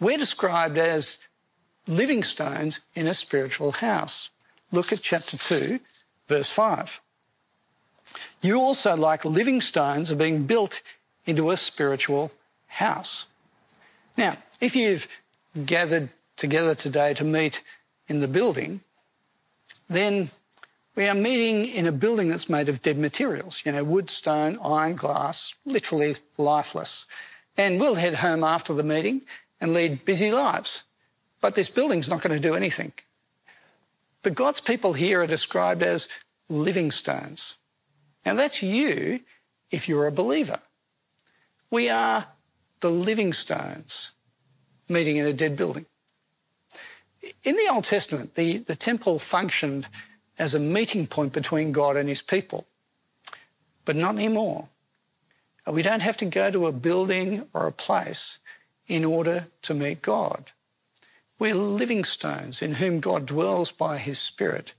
We're 0.00 0.18
described 0.18 0.76
as 0.76 1.20
living 1.86 2.24
stones 2.24 2.80
in 2.96 3.06
a 3.06 3.14
spiritual 3.14 3.70
house. 3.70 4.30
Look 4.72 4.92
at 4.92 5.02
chapter 5.02 5.38
2, 5.38 5.78
verse 6.26 6.50
5. 6.50 7.00
You 8.40 8.60
also, 8.60 8.96
like 8.96 9.24
living 9.24 9.60
stones, 9.60 10.10
are 10.10 10.16
being 10.16 10.46
built 10.46 10.82
into 11.26 11.50
a 11.50 11.56
spiritual 11.56 12.32
house. 12.66 13.26
Now, 14.16 14.36
if 14.60 14.74
you've 14.74 15.08
gathered 15.66 16.08
together 16.36 16.74
today 16.74 17.14
to 17.14 17.24
meet 17.24 17.62
in 18.08 18.20
the 18.20 18.28
building, 18.28 18.80
then 19.88 20.30
we 20.96 21.06
are 21.06 21.14
meeting 21.14 21.66
in 21.66 21.86
a 21.86 21.92
building 21.92 22.28
that's 22.28 22.48
made 22.48 22.68
of 22.68 22.82
dead 22.82 22.98
materials, 22.98 23.62
you 23.64 23.72
know, 23.72 23.84
wood, 23.84 24.10
stone, 24.10 24.58
iron, 24.62 24.96
glass, 24.96 25.54
literally 25.64 26.16
lifeless. 26.36 27.06
And 27.56 27.78
we'll 27.78 27.94
head 27.94 28.16
home 28.16 28.42
after 28.42 28.72
the 28.72 28.82
meeting 28.82 29.22
and 29.60 29.72
lead 29.72 30.04
busy 30.04 30.32
lives. 30.32 30.82
But 31.40 31.54
this 31.54 31.70
building's 31.70 32.08
not 32.08 32.22
going 32.22 32.40
to 32.40 32.48
do 32.48 32.54
anything. 32.54 32.92
But 34.22 34.34
God's 34.34 34.60
people 34.60 34.92
here 34.92 35.22
are 35.22 35.26
described 35.26 35.82
as 35.82 36.08
living 36.48 36.90
stones. 36.90 37.56
Now 38.24 38.34
that's 38.34 38.62
you 38.62 39.20
if 39.70 39.88
you're 39.88 40.06
a 40.06 40.12
believer. 40.12 40.60
We 41.70 41.88
are 41.88 42.26
the 42.80 42.90
living 42.90 43.32
stones 43.32 44.12
meeting 44.88 45.16
in 45.16 45.26
a 45.26 45.32
dead 45.32 45.56
building. 45.56 45.86
In 47.44 47.56
the 47.56 47.68
Old 47.70 47.84
Testament, 47.84 48.34
the, 48.34 48.58
the 48.58 48.74
temple 48.74 49.18
functioned 49.18 49.86
as 50.38 50.54
a 50.54 50.58
meeting 50.58 51.06
point 51.06 51.32
between 51.32 51.70
God 51.70 51.96
and 51.96 52.08
his 52.08 52.22
people. 52.22 52.66
But 53.84 53.96
not 53.96 54.14
anymore. 54.14 54.68
We 55.66 55.82
don't 55.82 56.00
have 56.00 56.16
to 56.18 56.24
go 56.24 56.50
to 56.50 56.66
a 56.66 56.72
building 56.72 57.46
or 57.52 57.66
a 57.66 57.72
place 57.72 58.38
in 58.86 59.04
order 59.04 59.46
to 59.62 59.74
meet 59.74 60.02
God. 60.02 60.50
We're 61.38 61.54
living 61.54 62.04
stones 62.04 62.60
in 62.60 62.74
whom 62.74 63.00
God 63.00 63.26
dwells 63.26 63.70
by 63.70 63.98
his 63.98 64.18
Spirit, 64.18 64.74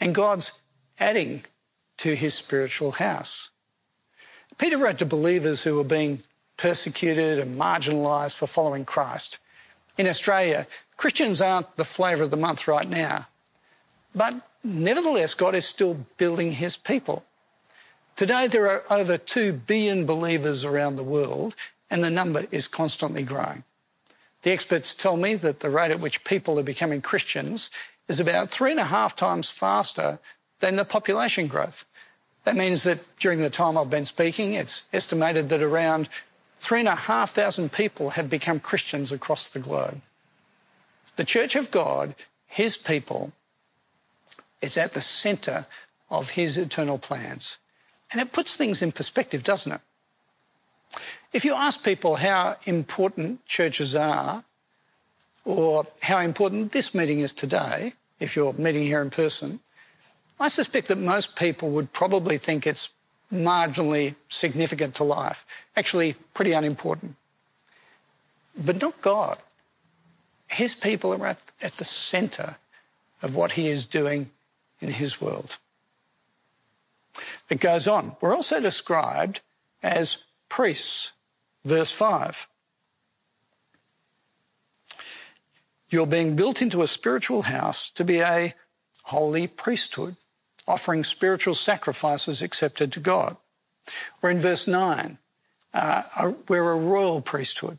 and 0.00 0.14
God's 0.14 0.60
adding 0.98 1.44
to 1.98 2.14
his 2.14 2.34
spiritual 2.34 2.92
house. 2.92 3.50
Peter 4.58 4.78
wrote 4.78 4.98
to 4.98 5.06
believers 5.06 5.64
who 5.64 5.76
were 5.76 5.84
being 5.84 6.22
persecuted 6.56 7.38
and 7.38 7.56
marginalised 7.56 8.36
for 8.36 8.46
following 8.46 8.84
Christ. 8.84 9.38
In 9.98 10.06
Australia, 10.06 10.66
Christians 10.96 11.40
aren't 11.40 11.76
the 11.76 11.84
flavour 11.84 12.24
of 12.24 12.30
the 12.30 12.36
month 12.36 12.68
right 12.68 12.88
now, 12.88 13.26
but 14.14 14.34
nevertheless, 14.62 15.34
God 15.34 15.54
is 15.54 15.66
still 15.66 16.06
building 16.16 16.52
his 16.52 16.76
people. 16.76 17.24
Today, 18.16 18.46
there 18.46 18.70
are 18.70 18.84
over 18.90 19.18
2 19.18 19.52
billion 19.52 20.06
believers 20.06 20.64
around 20.64 20.96
the 20.96 21.02
world, 21.02 21.56
and 21.90 22.02
the 22.02 22.10
number 22.10 22.44
is 22.52 22.68
constantly 22.68 23.24
growing. 23.24 23.64
The 24.42 24.52
experts 24.52 24.94
tell 24.94 25.16
me 25.16 25.34
that 25.36 25.60
the 25.60 25.70
rate 25.70 25.90
at 25.90 26.00
which 26.00 26.22
people 26.22 26.58
are 26.58 26.64
becoming 26.64 27.00
Christians 27.00 27.70
is 28.08 28.20
about 28.20 28.50
three 28.50 28.70
and 28.70 28.80
a 28.80 28.84
half 28.84 29.16
times 29.16 29.50
faster 29.50 30.18
than 30.64 30.76
the 30.76 30.84
population 30.84 31.46
growth. 31.46 31.84
That 32.44 32.56
means 32.56 32.84
that 32.84 33.04
during 33.18 33.40
the 33.40 33.50
time 33.50 33.76
I've 33.76 33.90
been 33.90 34.06
speaking, 34.06 34.54
it's 34.54 34.86
estimated 34.94 35.50
that 35.50 35.62
around 35.62 36.08
three 36.58 36.80
and 36.80 36.88
a 36.88 36.94
half 36.94 37.32
thousand 37.32 37.70
people 37.70 38.10
have 38.16 38.30
become 38.30 38.60
Christians 38.60 39.12
across 39.12 39.50
the 39.50 39.58
globe. 39.58 40.00
The 41.16 41.24
Church 41.24 41.54
of 41.54 41.70
God, 41.70 42.14
His 42.46 42.78
people, 42.78 43.32
is 44.62 44.78
at 44.78 44.94
the 44.94 45.02
centre 45.02 45.66
of 46.10 46.30
His 46.30 46.56
eternal 46.56 46.96
plans. 46.96 47.58
And 48.10 48.18
it 48.18 48.32
puts 48.32 48.56
things 48.56 48.80
in 48.80 48.90
perspective, 48.90 49.44
doesn't 49.44 49.72
it? 49.72 49.80
If 51.34 51.44
you 51.44 51.52
ask 51.52 51.84
people 51.84 52.16
how 52.16 52.56
important 52.64 53.44
churches 53.44 53.94
are, 53.94 54.44
or 55.44 55.86
how 56.00 56.20
important 56.20 56.72
this 56.72 56.94
meeting 56.94 57.18
is 57.20 57.34
today, 57.34 57.92
if 58.18 58.34
you're 58.34 58.54
meeting 58.54 58.84
here 58.84 59.02
in 59.02 59.10
person, 59.10 59.60
I 60.44 60.48
suspect 60.48 60.88
that 60.88 60.98
most 60.98 61.36
people 61.36 61.70
would 61.70 61.94
probably 61.94 62.36
think 62.36 62.66
it's 62.66 62.92
marginally 63.32 64.14
significant 64.28 64.94
to 64.96 65.02
life, 65.02 65.46
actually 65.74 66.16
pretty 66.34 66.52
unimportant. 66.52 67.16
But 68.54 68.82
not 68.82 69.00
God. 69.00 69.38
His 70.48 70.74
people 70.74 71.14
are 71.14 71.28
at, 71.28 71.38
at 71.62 71.76
the 71.76 71.84
centre 71.86 72.56
of 73.22 73.34
what 73.34 73.52
he 73.52 73.68
is 73.68 73.86
doing 73.86 74.32
in 74.82 74.90
his 74.90 75.18
world. 75.18 75.56
It 77.48 77.58
goes 77.58 77.88
on. 77.88 78.16
We're 78.20 78.36
also 78.36 78.60
described 78.60 79.40
as 79.82 80.24
priests. 80.50 81.12
Verse 81.64 81.90
5. 81.90 82.48
You're 85.88 86.06
being 86.06 86.36
built 86.36 86.60
into 86.60 86.82
a 86.82 86.86
spiritual 86.86 87.44
house 87.44 87.90
to 87.92 88.04
be 88.04 88.20
a 88.20 88.52
holy 89.04 89.46
priesthood, 89.46 90.16
offering 90.66 91.04
spiritual 91.04 91.54
sacrifices 91.54 92.42
accepted 92.42 92.92
to 92.92 93.00
God. 93.00 93.36
Or 94.22 94.30
in 94.30 94.38
verse 94.38 94.66
9, 94.66 95.18
uh, 95.72 96.32
we're 96.48 96.70
a 96.70 96.76
royal 96.76 97.20
priesthood. 97.20 97.78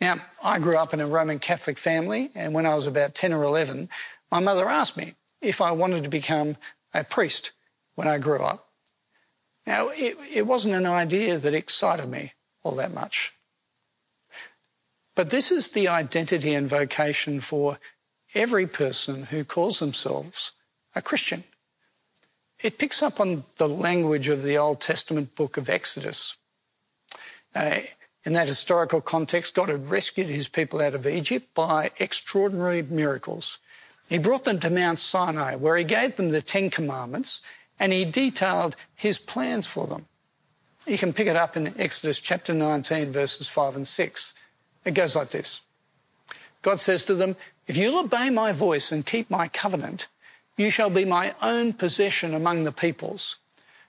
Now, 0.00 0.20
I 0.42 0.58
grew 0.58 0.76
up 0.76 0.92
in 0.94 1.00
a 1.00 1.06
Roman 1.06 1.38
Catholic 1.38 1.78
family, 1.78 2.30
and 2.34 2.54
when 2.54 2.66
I 2.66 2.74
was 2.74 2.86
about 2.86 3.14
10 3.14 3.32
or 3.32 3.42
11, 3.42 3.88
my 4.30 4.40
mother 4.40 4.68
asked 4.68 4.96
me 4.96 5.14
if 5.40 5.60
I 5.60 5.72
wanted 5.72 6.04
to 6.04 6.08
become 6.08 6.56
a 6.94 7.02
priest 7.04 7.52
when 7.94 8.06
I 8.06 8.18
grew 8.18 8.40
up. 8.40 8.68
Now, 9.66 9.88
it, 9.88 10.16
it 10.32 10.46
wasn't 10.46 10.74
an 10.74 10.86
idea 10.86 11.38
that 11.38 11.54
excited 11.54 12.08
me 12.08 12.34
all 12.62 12.72
that 12.76 12.94
much. 12.94 13.32
But 15.14 15.30
this 15.30 15.50
is 15.50 15.72
the 15.72 15.88
identity 15.88 16.54
and 16.54 16.68
vocation 16.68 17.40
for 17.40 17.78
every 18.34 18.66
person 18.66 19.24
who 19.24 19.44
calls 19.44 19.78
themselves 19.78 20.52
a 20.94 21.02
Christian. 21.02 21.44
It 22.62 22.78
picks 22.78 23.02
up 23.02 23.20
on 23.20 23.44
the 23.58 23.68
language 23.68 24.28
of 24.28 24.42
the 24.42 24.56
Old 24.56 24.80
Testament 24.80 25.34
book 25.34 25.56
of 25.56 25.68
Exodus. 25.68 26.36
Uh, 27.54 27.80
in 28.24 28.32
that 28.32 28.48
historical 28.48 29.00
context, 29.00 29.54
God 29.54 29.68
had 29.68 29.90
rescued 29.90 30.28
his 30.28 30.48
people 30.48 30.80
out 30.80 30.94
of 30.94 31.06
Egypt 31.06 31.54
by 31.54 31.90
extraordinary 31.98 32.82
miracles. 32.82 33.58
He 34.08 34.18
brought 34.18 34.44
them 34.44 34.58
to 34.60 34.70
Mount 34.70 34.98
Sinai, 34.98 35.56
where 35.56 35.76
he 35.76 35.84
gave 35.84 36.16
them 36.16 36.30
the 36.30 36.42
Ten 36.42 36.70
Commandments 36.70 37.42
and 37.78 37.92
he 37.92 38.04
detailed 38.04 38.76
his 38.94 39.18
plans 39.18 39.66
for 39.66 39.86
them. 39.86 40.06
You 40.86 40.98
can 40.98 41.12
pick 41.12 41.26
it 41.26 41.36
up 41.36 41.56
in 41.56 41.78
Exodus 41.78 42.20
chapter 42.20 42.54
19, 42.54 43.12
verses 43.12 43.48
5 43.48 43.76
and 43.76 43.88
6. 43.88 44.34
It 44.84 44.94
goes 44.94 45.16
like 45.16 45.30
this 45.30 45.62
God 46.62 46.80
says 46.80 47.04
to 47.04 47.14
them, 47.14 47.36
If 47.66 47.76
you'll 47.76 47.98
obey 47.98 48.30
my 48.30 48.52
voice 48.52 48.92
and 48.92 49.04
keep 49.04 49.28
my 49.28 49.48
covenant, 49.48 50.08
you 50.56 50.70
shall 50.70 50.90
be 50.90 51.04
my 51.04 51.34
own 51.42 51.72
possession 51.72 52.34
among 52.34 52.64
the 52.64 52.72
peoples. 52.72 53.38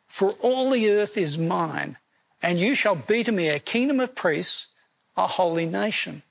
For 0.08 0.32
all 0.42 0.70
the 0.70 0.90
earth 0.90 1.18
is 1.18 1.38
mine 1.38 1.98
and 2.42 2.60
you 2.60 2.76
shall 2.76 2.96
be 2.96 3.24
to 3.24 3.32
me 3.32 3.50
a 3.50 3.60
kingdom 3.60 4.00
of 4.00 4.16
priests, 4.16 4.68
a 5.16 5.28
holy 5.28 5.66
nation. 5.66 6.22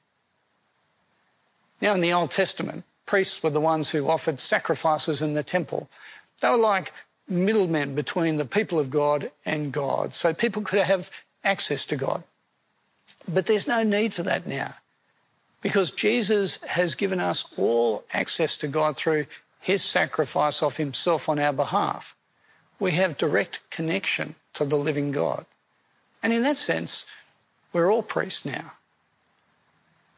Now, 1.81 1.95
in 1.95 2.01
the 2.01 2.13
Old 2.13 2.31
Testament, 2.31 2.85
priests 3.05 3.43
were 3.43 3.51
the 3.51 3.61
ones 3.61 3.91
who 3.91 4.09
offered 4.09 4.41
sacrifices 4.41 5.21
in 5.21 5.35
the 5.35 5.43
temple. 5.43 5.89
They 6.41 6.49
were 6.49 6.57
like 6.57 6.93
middlemen 7.29 7.95
between 7.95 8.37
the 8.37 8.45
people 8.45 8.79
of 8.79 8.91
God 8.91 9.31
and 9.45 9.73
God, 9.73 10.15
so 10.15 10.33
people 10.33 10.63
could 10.63 10.81
have 10.81 11.11
access 11.45 11.85
to 11.87 11.97
God. 11.97 12.23
But 13.29 13.47
there's 13.47 13.67
no 13.67 13.83
need 13.83 14.15
for 14.15 14.23
that 14.23 14.47
now 14.47 14.75
because 15.61 15.91
Jesus 15.91 16.63
has 16.63 16.95
given 16.95 17.19
us 17.19 17.45
all 17.57 18.05
access 18.13 18.57
to 18.59 18.69
God 18.69 18.97
through 18.97 19.27
his 19.67 19.83
sacrifice 19.83 20.63
of 20.63 20.77
himself 20.77 21.29
on 21.29 21.41
our 21.41 21.53
behalf. 21.53 22.15
We 22.79 22.93
have 22.93 23.19
direct 23.19 23.69
connection 23.69 24.37
to 24.53 24.65
the 24.65 24.77
living 24.77 25.11
God. 25.11 25.45
And 26.23 26.33
in 26.33 26.45
that 26.45 26.57
sense, 26.57 27.05
we're 27.73 27.91
all 27.91 28.05
priests 28.05 28.45
now. 28.45 28.75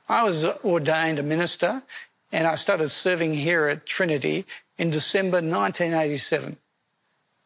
I 0.06 0.22
was 0.22 0.44
ordained 0.44 1.18
a 1.18 1.22
minister 1.22 1.82
and 2.30 2.46
I 2.46 2.56
started 2.56 2.90
serving 2.90 3.32
here 3.32 3.68
at 3.68 3.86
Trinity 3.86 4.44
in 4.76 4.90
December 4.90 5.38
1987. 5.38 6.58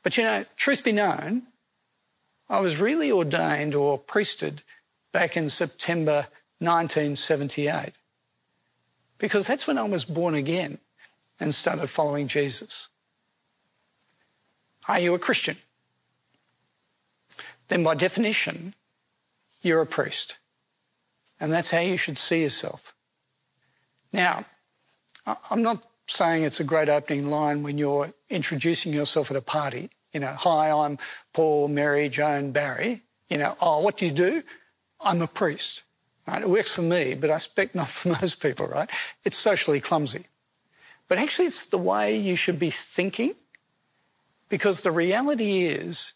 But 0.03 0.17
you 0.17 0.25
know, 0.25 0.45
truth 0.57 0.83
be 0.83 0.91
known, 0.91 1.43
I 2.51 2.59
was 2.59 2.81
really 2.81 3.13
ordained 3.13 3.77
or 3.77 3.97
priested 3.97 4.65
back 5.13 5.37
in 5.37 5.49
September 5.49 6.27
1978 6.59 7.93
because 9.19 9.47
that's 9.47 9.69
when 9.69 9.79
I 9.79 9.85
was 9.85 10.05
born 10.05 10.35
again 10.35 10.79
and 11.43 11.55
started 11.55 11.89
following 11.89 12.29
Jesus. 12.29 12.89
Are 14.89 14.99
you 14.99 15.15
a 15.15 15.19
Christian? 15.19 15.57
then 17.73 17.83
by 17.83 17.95
definition, 17.95 18.75
you're 19.63 19.81
a 19.81 19.87
priest. 19.87 20.39
And 21.41 21.51
that's 21.51 21.71
how 21.71 21.81
you 21.81 21.97
should 21.97 22.19
see 22.19 22.43
yourself. 22.43 22.95
Now, 24.13 24.45
I'm 25.51 25.63
not 25.63 25.83
saying 26.07 26.43
it's 26.43 26.61
a 26.61 26.65
great 26.65 26.91
opening 26.91 27.31
line 27.31 27.63
when 27.63 27.79
you're 27.79 28.13
introducing 28.29 28.93
yourself 28.93 29.31
at 29.31 29.39
a 29.39 29.41
party. 29.41 29.89
You 30.13 30.21
know, 30.21 30.35
hi, 30.35 30.71
I'm 30.71 30.99
Paul, 31.33 31.69
Mary, 31.69 32.11
Joan, 32.11 32.51
Barry. 32.51 33.03
You 33.31 33.39
know, 33.39 33.57
oh, 33.59 33.81
what 33.81 33.97
do 33.97 34.05
you 34.05 34.13
do? 34.13 34.43
I'm 35.01 35.23
a 35.23 35.27
priest. 35.27 35.83
Right? 36.29 36.43
It 36.43 36.51
works 36.51 36.75
for 36.75 36.83
me, 36.83 37.15
but 37.15 37.31
I 37.31 37.37
expect 37.37 37.75
not 37.81 37.89
for 37.89 38.11
most 38.11 38.43
people, 38.43 38.67
right? 38.67 38.91
It's 39.25 39.37
socially 39.37 39.81
clumsy. 39.81 40.27
But 41.13 41.19
actually, 41.19 41.49
it's 41.49 41.67
the 41.67 41.77
way 41.77 42.17
you 42.17 42.37
should 42.37 42.59
be 42.59 42.71
thinking 42.71 43.35
because 44.49 44.81
the 44.81 44.91
reality 44.91 45.65
is 45.65 46.15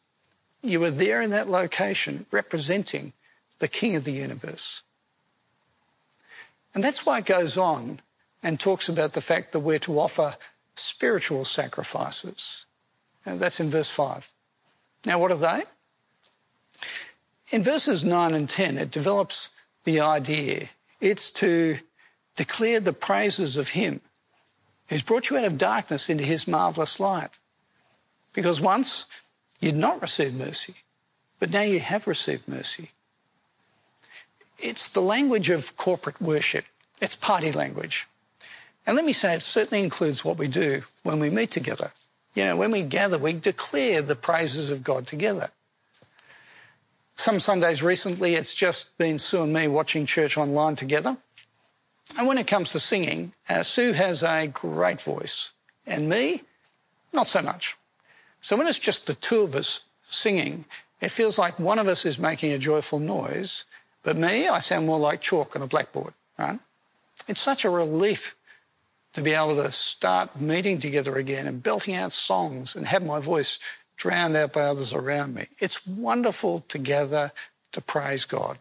you 0.62 0.80
were 0.80 0.90
there 0.90 1.20
in 1.20 1.28
that 1.32 1.50
location 1.50 2.24
representing 2.30 3.12
the 3.58 3.68
King 3.68 3.94
of 3.94 4.04
the 4.04 4.12
universe. 4.12 4.84
And 6.74 6.82
that's 6.82 7.04
why 7.04 7.18
it 7.18 7.26
goes 7.26 7.58
on 7.58 8.00
and 8.42 8.58
talks 8.58 8.88
about 8.88 9.12
the 9.12 9.20
fact 9.20 9.52
that 9.52 9.60
we're 9.60 9.78
to 9.80 10.00
offer 10.00 10.36
spiritual 10.76 11.44
sacrifices. 11.44 12.64
And 13.26 13.38
that's 13.38 13.60
in 13.60 13.68
verse 13.68 13.90
5. 13.90 14.32
Now, 15.04 15.18
what 15.18 15.30
are 15.30 15.36
they? 15.36 15.64
In 17.52 17.62
verses 17.62 18.02
9 18.02 18.32
and 18.32 18.48
10, 18.48 18.78
it 18.78 18.92
develops 18.92 19.50
the 19.84 20.00
idea 20.00 20.70
it's 21.02 21.30
to 21.32 21.80
declare 22.36 22.80
the 22.80 22.94
praises 22.94 23.58
of 23.58 23.68
Him 23.76 24.00
who's 24.88 25.02
brought 25.02 25.30
you 25.30 25.38
out 25.38 25.44
of 25.44 25.58
darkness 25.58 26.08
into 26.08 26.24
His 26.24 26.48
marvelous 26.48 26.98
light. 27.00 27.38
Because 28.32 28.60
once 28.60 29.06
You'd 29.60 29.76
not 29.76 30.02
received 30.02 30.36
mercy, 30.36 30.74
but 31.38 31.50
now 31.50 31.62
you 31.62 31.80
have 31.80 32.06
received 32.06 32.46
mercy. 32.46 32.90
It's 34.58 34.88
the 34.88 35.02
language 35.02 35.50
of 35.50 35.76
corporate 35.76 36.20
worship. 36.20 36.64
It's 37.00 37.14
party 37.14 37.52
language. 37.52 38.06
And 38.86 38.96
let 38.96 39.04
me 39.04 39.12
say, 39.12 39.34
it 39.34 39.42
certainly 39.42 39.82
includes 39.82 40.24
what 40.24 40.38
we 40.38 40.48
do 40.48 40.82
when 41.02 41.18
we 41.18 41.30
meet 41.30 41.50
together. 41.50 41.92
You 42.34 42.44
know, 42.44 42.56
when 42.56 42.70
we 42.70 42.82
gather, 42.82 43.18
we 43.18 43.32
declare 43.32 44.02
the 44.02 44.14
praises 44.14 44.70
of 44.70 44.84
God 44.84 45.06
together. 45.06 45.50
Some 47.16 47.40
Sundays 47.40 47.82
recently, 47.82 48.34
it's 48.34 48.54
just 48.54 48.96
been 48.98 49.18
Sue 49.18 49.42
and 49.42 49.52
me 49.52 49.68
watching 49.68 50.04
church 50.04 50.36
online 50.36 50.76
together. 50.76 51.16
And 52.16 52.26
when 52.26 52.38
it 52.38 52.46
comes 52.46 52.70
to 52.70 52.80
singing, 52.80 53.32
uh, 53.48 53.62
Sue 53.62 53.92
has 53.92 54.22
a 54.22 54.46
great 54.46 55.00
voice, 55.00 55.52
and 55.86 56.08
me, 56.08 56.42
not 57.12 57.26
so 57.26 57.42
much. 57.42 57.76
So 58.40 58.56
when 58.56 58.68
it's 58.68 58.78
just 58.78 59.06
the 59.06 59.14
two 59.14 59.40
of 59.40 59.54
us 59.54 59.80
singing, 60.08 60.66
it 61.00 61.10
feels 61.10 61.38
like 61.38 61.58
one 61.58 61.78
of 61.78 61.88
us 61.88 62.06
is 62.06 62.18
making 62.18 62.52
a 62.52 62.58
joyful 62.58 62.98
noise, 62.98 63.64
but 64.02 64.16
me, 64.16 64.48
I 64.48 64.60
sound 64.60 64.86
more 64.86 64.98
like 64.98 65.20
chalk 65.20 65.56
on 65.56 65.62
a 65.62 65.66
blackboard, 65.66 66.14
right? 66.38 66.60
It's 67.26 67.40
such 67.40 67.64
a 67.64 67.70
relief 67.70 68.36
to 69.14 69.22
be 69.22 69.32
able 69.32 69.56
to 69.56 69.72
start 69.72 70.40
meeting 70.40 70.78
together 70.78 71.16
again 71.16 71.46
and 71.46 71.62
belting 71.62 71.94
out 71.94 72.12
songs 72.12 72.76
and 72.76 72.86
have 72.86 73.04
my 73.04 73.18
voice 73.18 73.58
drowned 73.96 74.36
out 74.36 74.52
by 74.52 74.62
others 74.62 74.92
around 74.92 75.34
me. 75.34 75.46
It's 75.58 75.86
wonderful 75.86 76.64
to 76.68 76.78
gather 76.78 77.32
to 77.72 77.80
praise 77.80 78.24
God. 78.24 78.58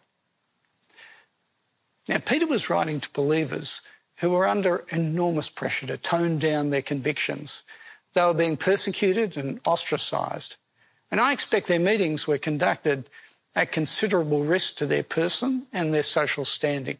Now, 2.08 2.20
Peter 2.20 2.46
was 2.46 2.70
writing 2.70 3.00
to 3.00 3.10
believers 3.13 3.82
who 4.18 4.32
were 4.32 4.48
under 4.48 4.86
enormous 4.91 5.50
pressure 5.50 5.88
to 5.88 5.98
tone 5.98 6.38
down 6.38 6.70
their 6.70 6.82
convictions 6.82 7.63
they 8.15 8.24
were 8.24 8.34
being 8.34 8.58
persecuted 8.58 9.38
and 9.38 9.60
ostracised. 9.65 10.56
And 11.12 11.22
I 11.22 11.34
expect 11.34 11.68
their 11.68 11.80
meetings 11.80 12.26
were 12.26 12.38
conducted 12.38 13.10
at 13.54 13.72
considerable 13.72 14.44
risk 14.44 14.78
to 14.78 14.86
their 14.86 15.04
person 15.04 15.68
and 15.72 15.94
their 15.94 16.04
social 16.04 16.46
standing. 16.46 16.98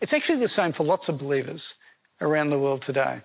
It's 0.00 0.12
actually 0.12 0.38
the 0.38 0.48
same 0.48 0.72
for 0.72 0.84
lots 0.84 1.08
of 1.08 1.18
believers 1.18 1.74
around 2.20 2.50
the 2.50 2.58
world 2.58 2.82
today. 2.82 3.20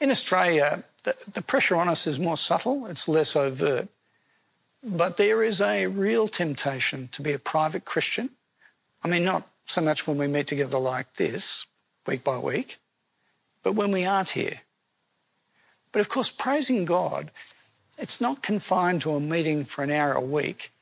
In 0.00 0.10
Australia, 0.10 0.84
the, 1.02 1.42
pressure 1.42 1.76
on 1.76 1.88
us 1.88 2.06
is 2.06 2.18
more 2.18 2.36
subtle, 2.36 2.86
it's 2.86 3.08
less 3.08 3.36
overt. 3.36 3.88
But 4.82 5.16
there 5.16 5.42
is 5.42 5.60
a 5.60 5.86
real 5.86 6.26
temptation 6.26 7.08
to 7.12 7.22
be 7.22 7.32
a 7.32 7.38
private 7.38 7.84
Christian. 7.84 8.30
I 9.04 9.08
mean, 9.08 9.24
not 9.24 9.48
so 9.64 9.80
much 9.80 10.06
when 10.06 10.18
we 10.18 10.26
meet 10.26 10.48
together 10.48 10.78
like 10.78 11.14
this, 11.14 11.66
week 12.06 12.24
by 12.24 12.38
week, 12.38 12.78
but 13.62 13.74
when 13.74 13.92
we 13.92 14.04
aren't 14.04 14.30
here. 14.30 14.62
But 15.92 16.00
of 16.00 16.08
course, 16.08 16.30
praising 16.30 16.84
God, 16.84 17.30
it's 17.98 18.20
not 18.20 18.42
confined 18.42 19.02
to 19.02 19.14
a 19.14 19.20
meeting 19.20 19.64
for 19.64 19.84
an 19.84 19.90
hour 19.90 20.12
a 20.12 20.20
week, 20.20 20.72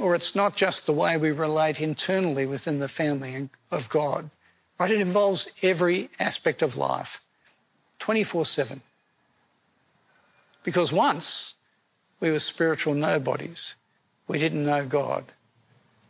or 0.00 0.14
it's 0.14 0.34
not 0.34 0.56
just 0.56 0.86
the 0.86 0.92
way 0.92 1.16
we 1.16 1.30
relate 1.30 1.80
internally 1.80 2.46
within 2.46 2.78
the 2.78 2.88
family 2.88 3.50
of 3.70 3.88
God, 3.88 4.30
right? 4.78 4.90
It 4.90 5.00
involves 5.00 5.48
every 5.62 6.08
aspect 6.18 6.62
of 6.62 6.76
life, 6.76 7.26
24 7.98 8.46
7. 8.46 8.82
Because 10.62 10.92
once 10.92 11.54
we 12.20 12.30
were 12.30 12.38
spiritual 12.38 12.94
nobodies, 12.94 13.74
we 14.26 14.38
didn't 14.38 14.66
know 14.66 14.84
God. 14.86 15.24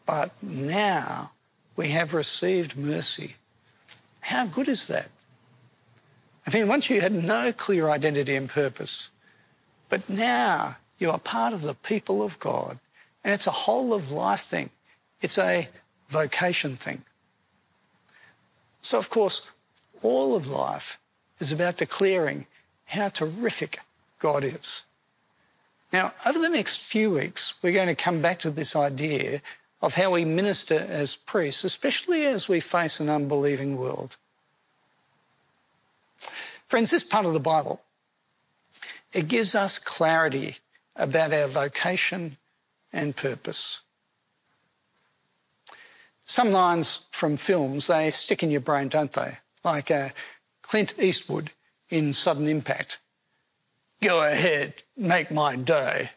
But 0.06 0.30
now 0.40 1.32
we 1.74 1.88
have 1.88 2.14
received 2.14 2.76
mercy. 2.76 3.36
How 4.20 4.46
good 4.46 4.68
is 4.68 4.86
that? 4.86 5.10
I 6.46 6.50
mean, 6.52 6.68
once 6.68 6.88
you 6.88 7.00
had 7.00 7.12
no 7.12 7.52
clear 7.52 7.90
identity 7.90 8.36
and 8.36 8.48
purpose, 8.48 9.10
but 9.88 10.08
now 10.08 10.76
you 10.98 11.10
are 11.10 11.18
part 11.18 11.52
of 11.52 11.62
the 11.62 11.74
people 11.74 12.22
of 12.22 12.38
God. 12.38 12.78
And 13.24 13.34
it's 13.34 13.46
a 13.46 13.62
whole 13.66 13.92
of 13.92 14.12
life 14.12 14.40
thing. 14.40 14.70
It's 15.20 15.38
a 15.38 15.68
vocation 16.08 16.76
thing. 16.76 17.02
So, 18.82 18.98
of 18.98 19.10
course, 19.10 19.42
all 20.02 20.36
of 20.36 20.46
life 20.46 20.98
is 21.40 21.50
about 21.50 21.76
declaring 21.76 22.46
how 22.86 23.08
terrific 23.08 23.80
God 24.20 24.44
is. 24.44 24.84
Now, 25.92 26.12
over 26.24 26.38
the 26.38 26.48
next 26.48 26.82
few 26.82 27.10
weeks, 27.10 27.54
we're 27.62 27.72
going 27.72 27.88
to 27.88 27.94
come 27.94 28.20
back 28.20 28.40
to 28.40 28.50
this 28.50 28.74
idea 28.74 29.40
of 29.80 29.94
how 29.94 30.10
we 30.10 30.24
minister 30.24 30.74
as 30.74 31.14
priests, 31.16 31.64
especially 31.64 32.26
as 32.26 32.48
we 32.48 32.60
face 32.60 32.98
an 32.98 33.08
unbelieving 33.08 33.76
world. 33.76 34.16
Friends, 36.66 36.90
this 36.90 37.04
part 37.04 37.26
of 37.26 37.32
the 37.32 37.40
Bible, 37.40 37.80
it 39.12 39.28
gives 39.28 39.54
us 39.54 39.78
clarity 39.78 40.56
about 40.96 41.32
our 41.32 41.46
vocation 41.46 42.36
and 42.92 43.14
purpose. 43.14 43.80
Some 46.24 46.50
lines 46.50 47.06
from 47.12 47.36
films, 47.36 47.86
they 47.86 48.10
stick 48.10 48.42
in 48.42 48.50
your 48.50 48.60
brain, 48.60 48.88
don't 48.88 49.12
they? 49.12 49.38
Like 49.62 49.90
uh, 49.90 50.08
Clint 50.62 50.94
Eastwood 50.98 51.52
in 51.88 52.12
Sudden 52.12 52.48
Impact. 52.48 52.98
Go 54.02 54.22
ahead, 54.22 54.74
make 54.96 55.30
my 55.30 55.56
day. 55.56 56.10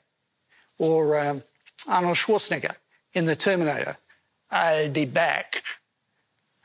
Or 0.77 1.19
um, 1.19 1.43
Arnold 1.87 2.17
Schwarzenegger 2.17 2.75
in 3.13 3.25
The 3.25 3.35
Terminator. 3.35 3.97
I'll 4.51 4.89
be 4.89 5.05
back. 5.05 5.63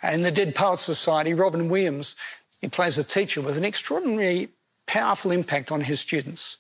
In 0.02 0.22
the 0.22 0.30
Dead 0.30 0.54
Poets 0.54 0.82
Society, 0.82 1.34
Robin 1.34 1.68
Williams, 1.68 2.16
he 2.60 2.68
plays 2.68 2.98
a 2.98 3.04
teacher 3.04 3.40
with 3.40 3.56
an 3.56 3.64
extraordinarily 3.64 4.50
powerful 4.86 5.30
impact 5.30 5.72
on 5.72 5.82
his 5.82 6.00
students. 6.00 6.58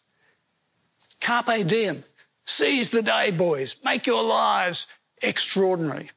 Carpe 1.20 1.66
diem. 1.66 2.04
Seize 2.44 2.90
the 2.90 3.02
day, 3.02 3.30
boys. 3.30 3.76
Make 3.84 4.06
your 4.06 4.22
lives 4.22 4.86
extraordinary. 5.22 6.10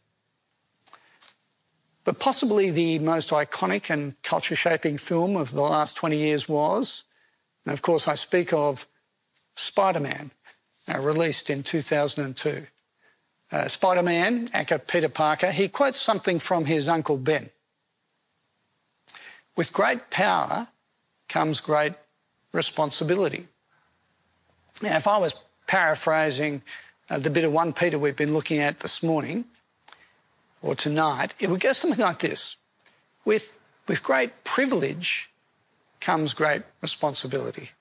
But 2.04 2.20
possibly 2.20 2.70
the 2.70 3.00
most 3.00 3.32
iconic 3.32 3.90
and 3.90 4.22
culture 4.24 4.56
shaping 4.56 4.98
film 4.98 5.36
of 5.36 5.52
the 5.52 5.62
last 5.62 5.96
20 5.98 6.18
years 6.18 6.48
was, 6.48 7.04
and 7.68 7.74
of 7.74 7.82
course 7.82 8.08
I 8.08 8.16
speak 8.16 8.54
of 8.54 8.88
Spider 9.58 10.00
Man, 10.00 10.32
uh, 10.88 11.00
released 11.00 11.50
in 11.50 11.64
2002. 11.64 12.66
Uh, 13.52 13.68
Spider 13.68 14.04
Man, 14.04 14.50
actor 14.54 14.78
Peter 14.78 15.10
Parker, 15.10 15.52
he 15.52 15.68
quotes 15.68 16.00
something 16.00 16.40
from 16.40 16.64
his 16.64 16.88
Uncle 16.88 17.18
Ben. 17.18 17.50
With 19.58 19.74
great 19.74 20.10
power 20.10 20.70
comes 21.28 21.60
great 21.60 21.92
responsibility. 22.54 23.48
Now, 24.82 24.96
if 24.96 25.06
I 25.06 25.18
was 25.18 25.36
paraphrasing 25.66 26.62
uh, 27.10 27.20
the 27.20 27.30
bit 27.30 27.44
of 27.44 27.52
1 27.52 27.74
Peter 27.74 28.00
we've 28.00 28.16
been 28.16 28.34
looking 28.34 28.60
at 28.60 28.80
this 28.80 29.04
morning 29.04 29.44
or 30.62 30.74
tonight, 30.74 31.34
it 31.38 31.50
would 31.50 31.60
go 31.60 31.74
something 31.74 32.00
like 32.00 32.20
this 32.20 32.56
With, 33.26 33.60
with 33.90 34.04
great 34.04 34.46
privilege 34.46 35.30
comes 36.00 36.34
great 36.34 36.64
responsibility. 36.82 37.72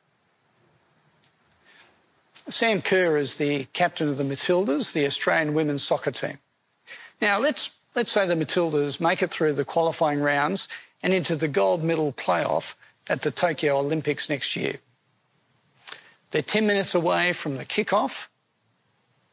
Sam 2.48 2.80
Kerr 2.80 3.16
is 3.16 3.38
the 3.38 3.64
captain 3.72 4.08
of 4.08 4.18
the 4.18 4.24
Matildas, 4.24 4.92
the 4.92 5.04
Australian 5.04 5.54
women's 5.54 5.82
soccer 5.82 6.12
team. 6.12 6.38
Now, 7.20 7.38
let's, 7.38 7.72
let's 7.94 8.10
say 8.10 8.26
the 8.26 8.34
Matildas 8.34 9.00
make 9.00 9.22
it 9.22 9.30
through 9.30 9.54
the 9.54 9.64
qualifying 9.64 10.20
rounds 10.20 10.68
and 11.02 11.12
into 11.12 11.34
the 11.34 11.48
gold 11.48 11.82
medal 11.82 12.12
playoff 12.12 12.76
at 13.08 13.22
the 13.22 13.30
Tokyo 13.30 13.78
Olympics 13.78 14.28
next 14.28 14.54
year. 14.54 14.76
They're 16.30 16.42
10 16.42 16.66
minutes 16.66 16.94
away 16.94 17.32
from 17.32 17.56
the 17.56 17.64
kickoff 17.64 18.28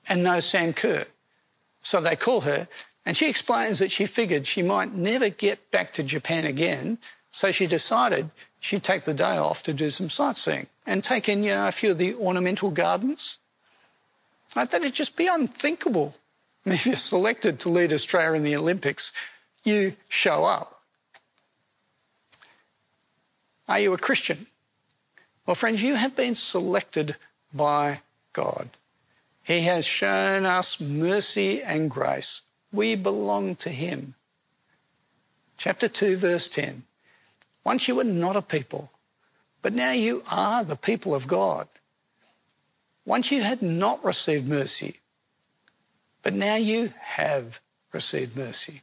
and 0.08 0.24
no 0.24 0.40
Sam 0.40 0.74
Kerr. 0.74 1.06
So 1.82 2.02
they 2.02 2.16
call 2.16 2.42
her 2.42 2.68
and 3.06 3.18
she 3.18 3.30
explains 3.30 3.80
that 3.80 3.92
she 3.92 4.06
figured 4.06 4.48
she 4.48 4.62
might 4.62 4.94
never 4.94 5.30
get 5.30 5.70
back 5.72 5.94
to 5.94 6.04
Japan 6.04 6.46
again. 6.46 6.98
So 7.32 7.52
she 7.52 7.68
decided 7.68 8.30
she'd 8.64 8.82
take 8.82 9.04
the 9.04 9.14
day 9.14 9.38
off 9.38 9.62
to 9.62 9.74
do 9.74 9.90
some 9.90 10.10
sightseeing 10.10 10.68
and 10.86 11.04
take 11.04 11.28
in, 11.28 11.44
you 11.44 11.52
know, 11.52 11.68
a 11.68 11.72
few 11.72 11.92
of 11.92 11.98
the 11.98 12.16
ornamental 12.16 12.72
gardens. 12.72 13.40
I 14.56 14.66
thought 14.66 14.82
it'd 14.82 14.94
just 14.94 15.18
be 15.18 15.28
unthinkable. 15.28 16.16
If 16.66 16.86
you're 16.86 16.96
selected 16.96 17.60
to 17.60 17.70
lead 17.70 17.92
Australia 17.92 18.38
in 18.38 18.44
the 18.44 18.56
Olympics, 18.56 19.12
you 19.66 19.98
show 20.08 20.46
up. 20.46 20.80
Are 23.68 23.82
you 23.82 23.92
a 23.94 23.98
Christian? 23.98 24.48
Well, 25.46 25.56
friends, 25.56 25.84
you 25.84 25.96
have 25.96 26.16
been 26.16 26.36
selected 26.36 27.18
by 27.54 28.00
God. 28.32 28.70
He 29.44 29.64
has 29.64 29.84
shown 29.84 30.46
us 30.46 30.80
mercy 30.80 31.62
and 31.62 31.92
grace. 31.92 32.44
We 32.72 32.96
belong 32.96 33.58
to 33.58 33.70
Him. 33.70 34.16
Chapter 35.58 35.90
2, 35.90 36.16
verse 36.16 36.48
10. 36.48 36.84
Once 37.64 37.88
you 37.88 37.96
were 37.96 38.04
not 38.04 38.36
a 38.36 38.42
people, 38.42 38.92
but 39.62 39.74
now 39.74 39.92
you 39.92 40.24
are 40.30 40.64
the 40.64 40.76
people 40.76 41.16
of 41.16 41.28
God. 41.28 41.68
Once 43.06 43.32
you 43.32 43.42
had 43.42 43.62
not 43.62 44.04
received 44.04 44.48
mercy, 44.48 45.00
but 46.22 46.34
now 46.34 46.56
you 46.56 46.94
have 47.00 47.60
received 47.92 48.36
mercy. 48.36 48.82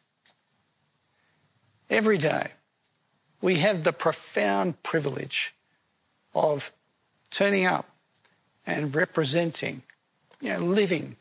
Every 1.88 2.18
day, 2.18 2.52
we 3.40 3.56
have 3.56 3.84
the 3.84 3.92
profound 3.92 4.82
privilege 4.82 5.54
of 6.34 6.72
turning 7.30 7.66
up 7.66 7.88
and 8.66 8.94
representing, 8.94 9.82
you 10.40 10.50
know, 10.50 10.60
living 10.60 11.16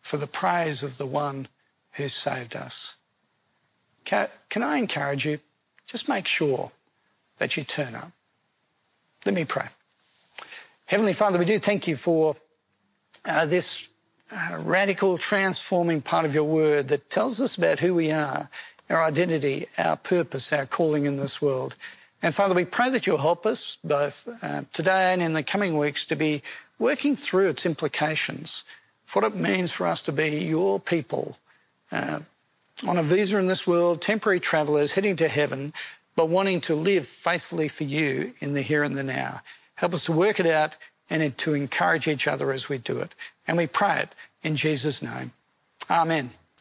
for 0.00 0.16
the 0.16 0.26
praise 0.26 0.82
of 0.82 0.98
the 0.98 1.06
one 1.06 1.48
who 1.92 2.08
saved 2.08 2.54
us. 2.54 2.96
Can, 4.04 4.28
I 4.62 4.78
encourage 4.78 5.26
you? 5.26 5.40
Just 5.86 6.08
make 6.08 6.28
sure 6.28 6.70
that 7.38 7.56
you 7.56 7.64
turn 7.64 7.94
up. 7.94 8.12
Let 9.24 9.34
me 9.34 9.44
pray. 9.44 9.66
Heavenly 10.86 11.14
Father, 11.14 11.38
we 11.38 11.44
do 11.44 11.58
thank 11.58 11.88
you 11.88 11.96
for 11.96 12.36
uh, 13.24 13.46
this 13.46 13.88
uh, 14.32 14.56
radical, 14.60 15.18
transforming 15.18 16.00
part 16.00 16.24
of 16.24 16.34
your 16.34 16.44
word 16.44 16.88
that 16.88 17.10
tells 17.10 17.40
us 17.40 17.56
about 17.56 17.80
who 17.80 17.94
we 17.94 18.10
are, 18.10 18.48
our 18.88 19.02
identity, 19.02 19.66
our 19.78 19.96
purpose, 19.96 20.52
our 20.52 20.66
calling 20.66 21.04
in 21.04 21.16
this 21.16 21.42
world. 21.42 21.76
And 22.22 22.34
Father, 22.34 22.54
we 22.54 22.64
pray 22.64 22.90
that 22.90 23.06
you'll 23.06 23.18
help 23.18 23.46
us 23.46 23.78
both 23.84 24.28
uh, 24.42 24.62
today 24.72 25.12
and 25.12 25.22
in 25.22 25.32
the 25.32 25.42
coming 25.42 25.76
weeks 25.76 26.06
to 26.06 26.16
be 26.16 26.42
working 26.78 27.16
through 27.16 27.48
its 27.48 27.66
implications, 27.66 28.64
what 29.12 29.24
it 29.24 29.34
means 29.34 29.72
for 29.72 29.86
us 29.86 30.02
to 30.02 30.12
be 30.12 30.44
your 30.44 30.78
people 30.80 31.36
uh, 31.92 32.20
on 32.86 32.98
a 32.98 33.02
visa 33.02 33.38
in 33.38 33.46
this 33.46 33.66
world, 33.66 34.02
temporary 34.02 34.40
travellers 34.40 34.92
heading 34.92 35.16
to 35.16 35.28
heaven, 35.28 35.72
but 36.16 36.28
wanting 36.28 36.60
to 36.62 36.74
live 36.74 37.06
faithfully 37.06 37.68
for 37.68 37.84
you 37.84 38.32
in 38.40 38.54
the 38.54 38.62
here 38.62 38.82
and 38.82 38.96
the 38.96 39.02
now. 39.02 39.42
Help 39.76 39.94
us 39.94 40.04
to 40.04 40.12
work 40.12 40.40
it 40.40 40.46
out 40.46 40.76
and 41.08 41.36
to 41.38 41.54
encourage 41.54 42.08
each 42.08 42.26
other 42.26 42.50
as 42.50 42.68
we 42.68 42.78
do 42.78 42.98
it. 42.98 43.14
And 43.46 43.56
we 43.56 43.66
pray 43.66 44.00
it 44.00 44.14
in 44.42 44.56
Jesus' 44.56 45.02
name. 45.02 45.32
Amen. 45.88 46.30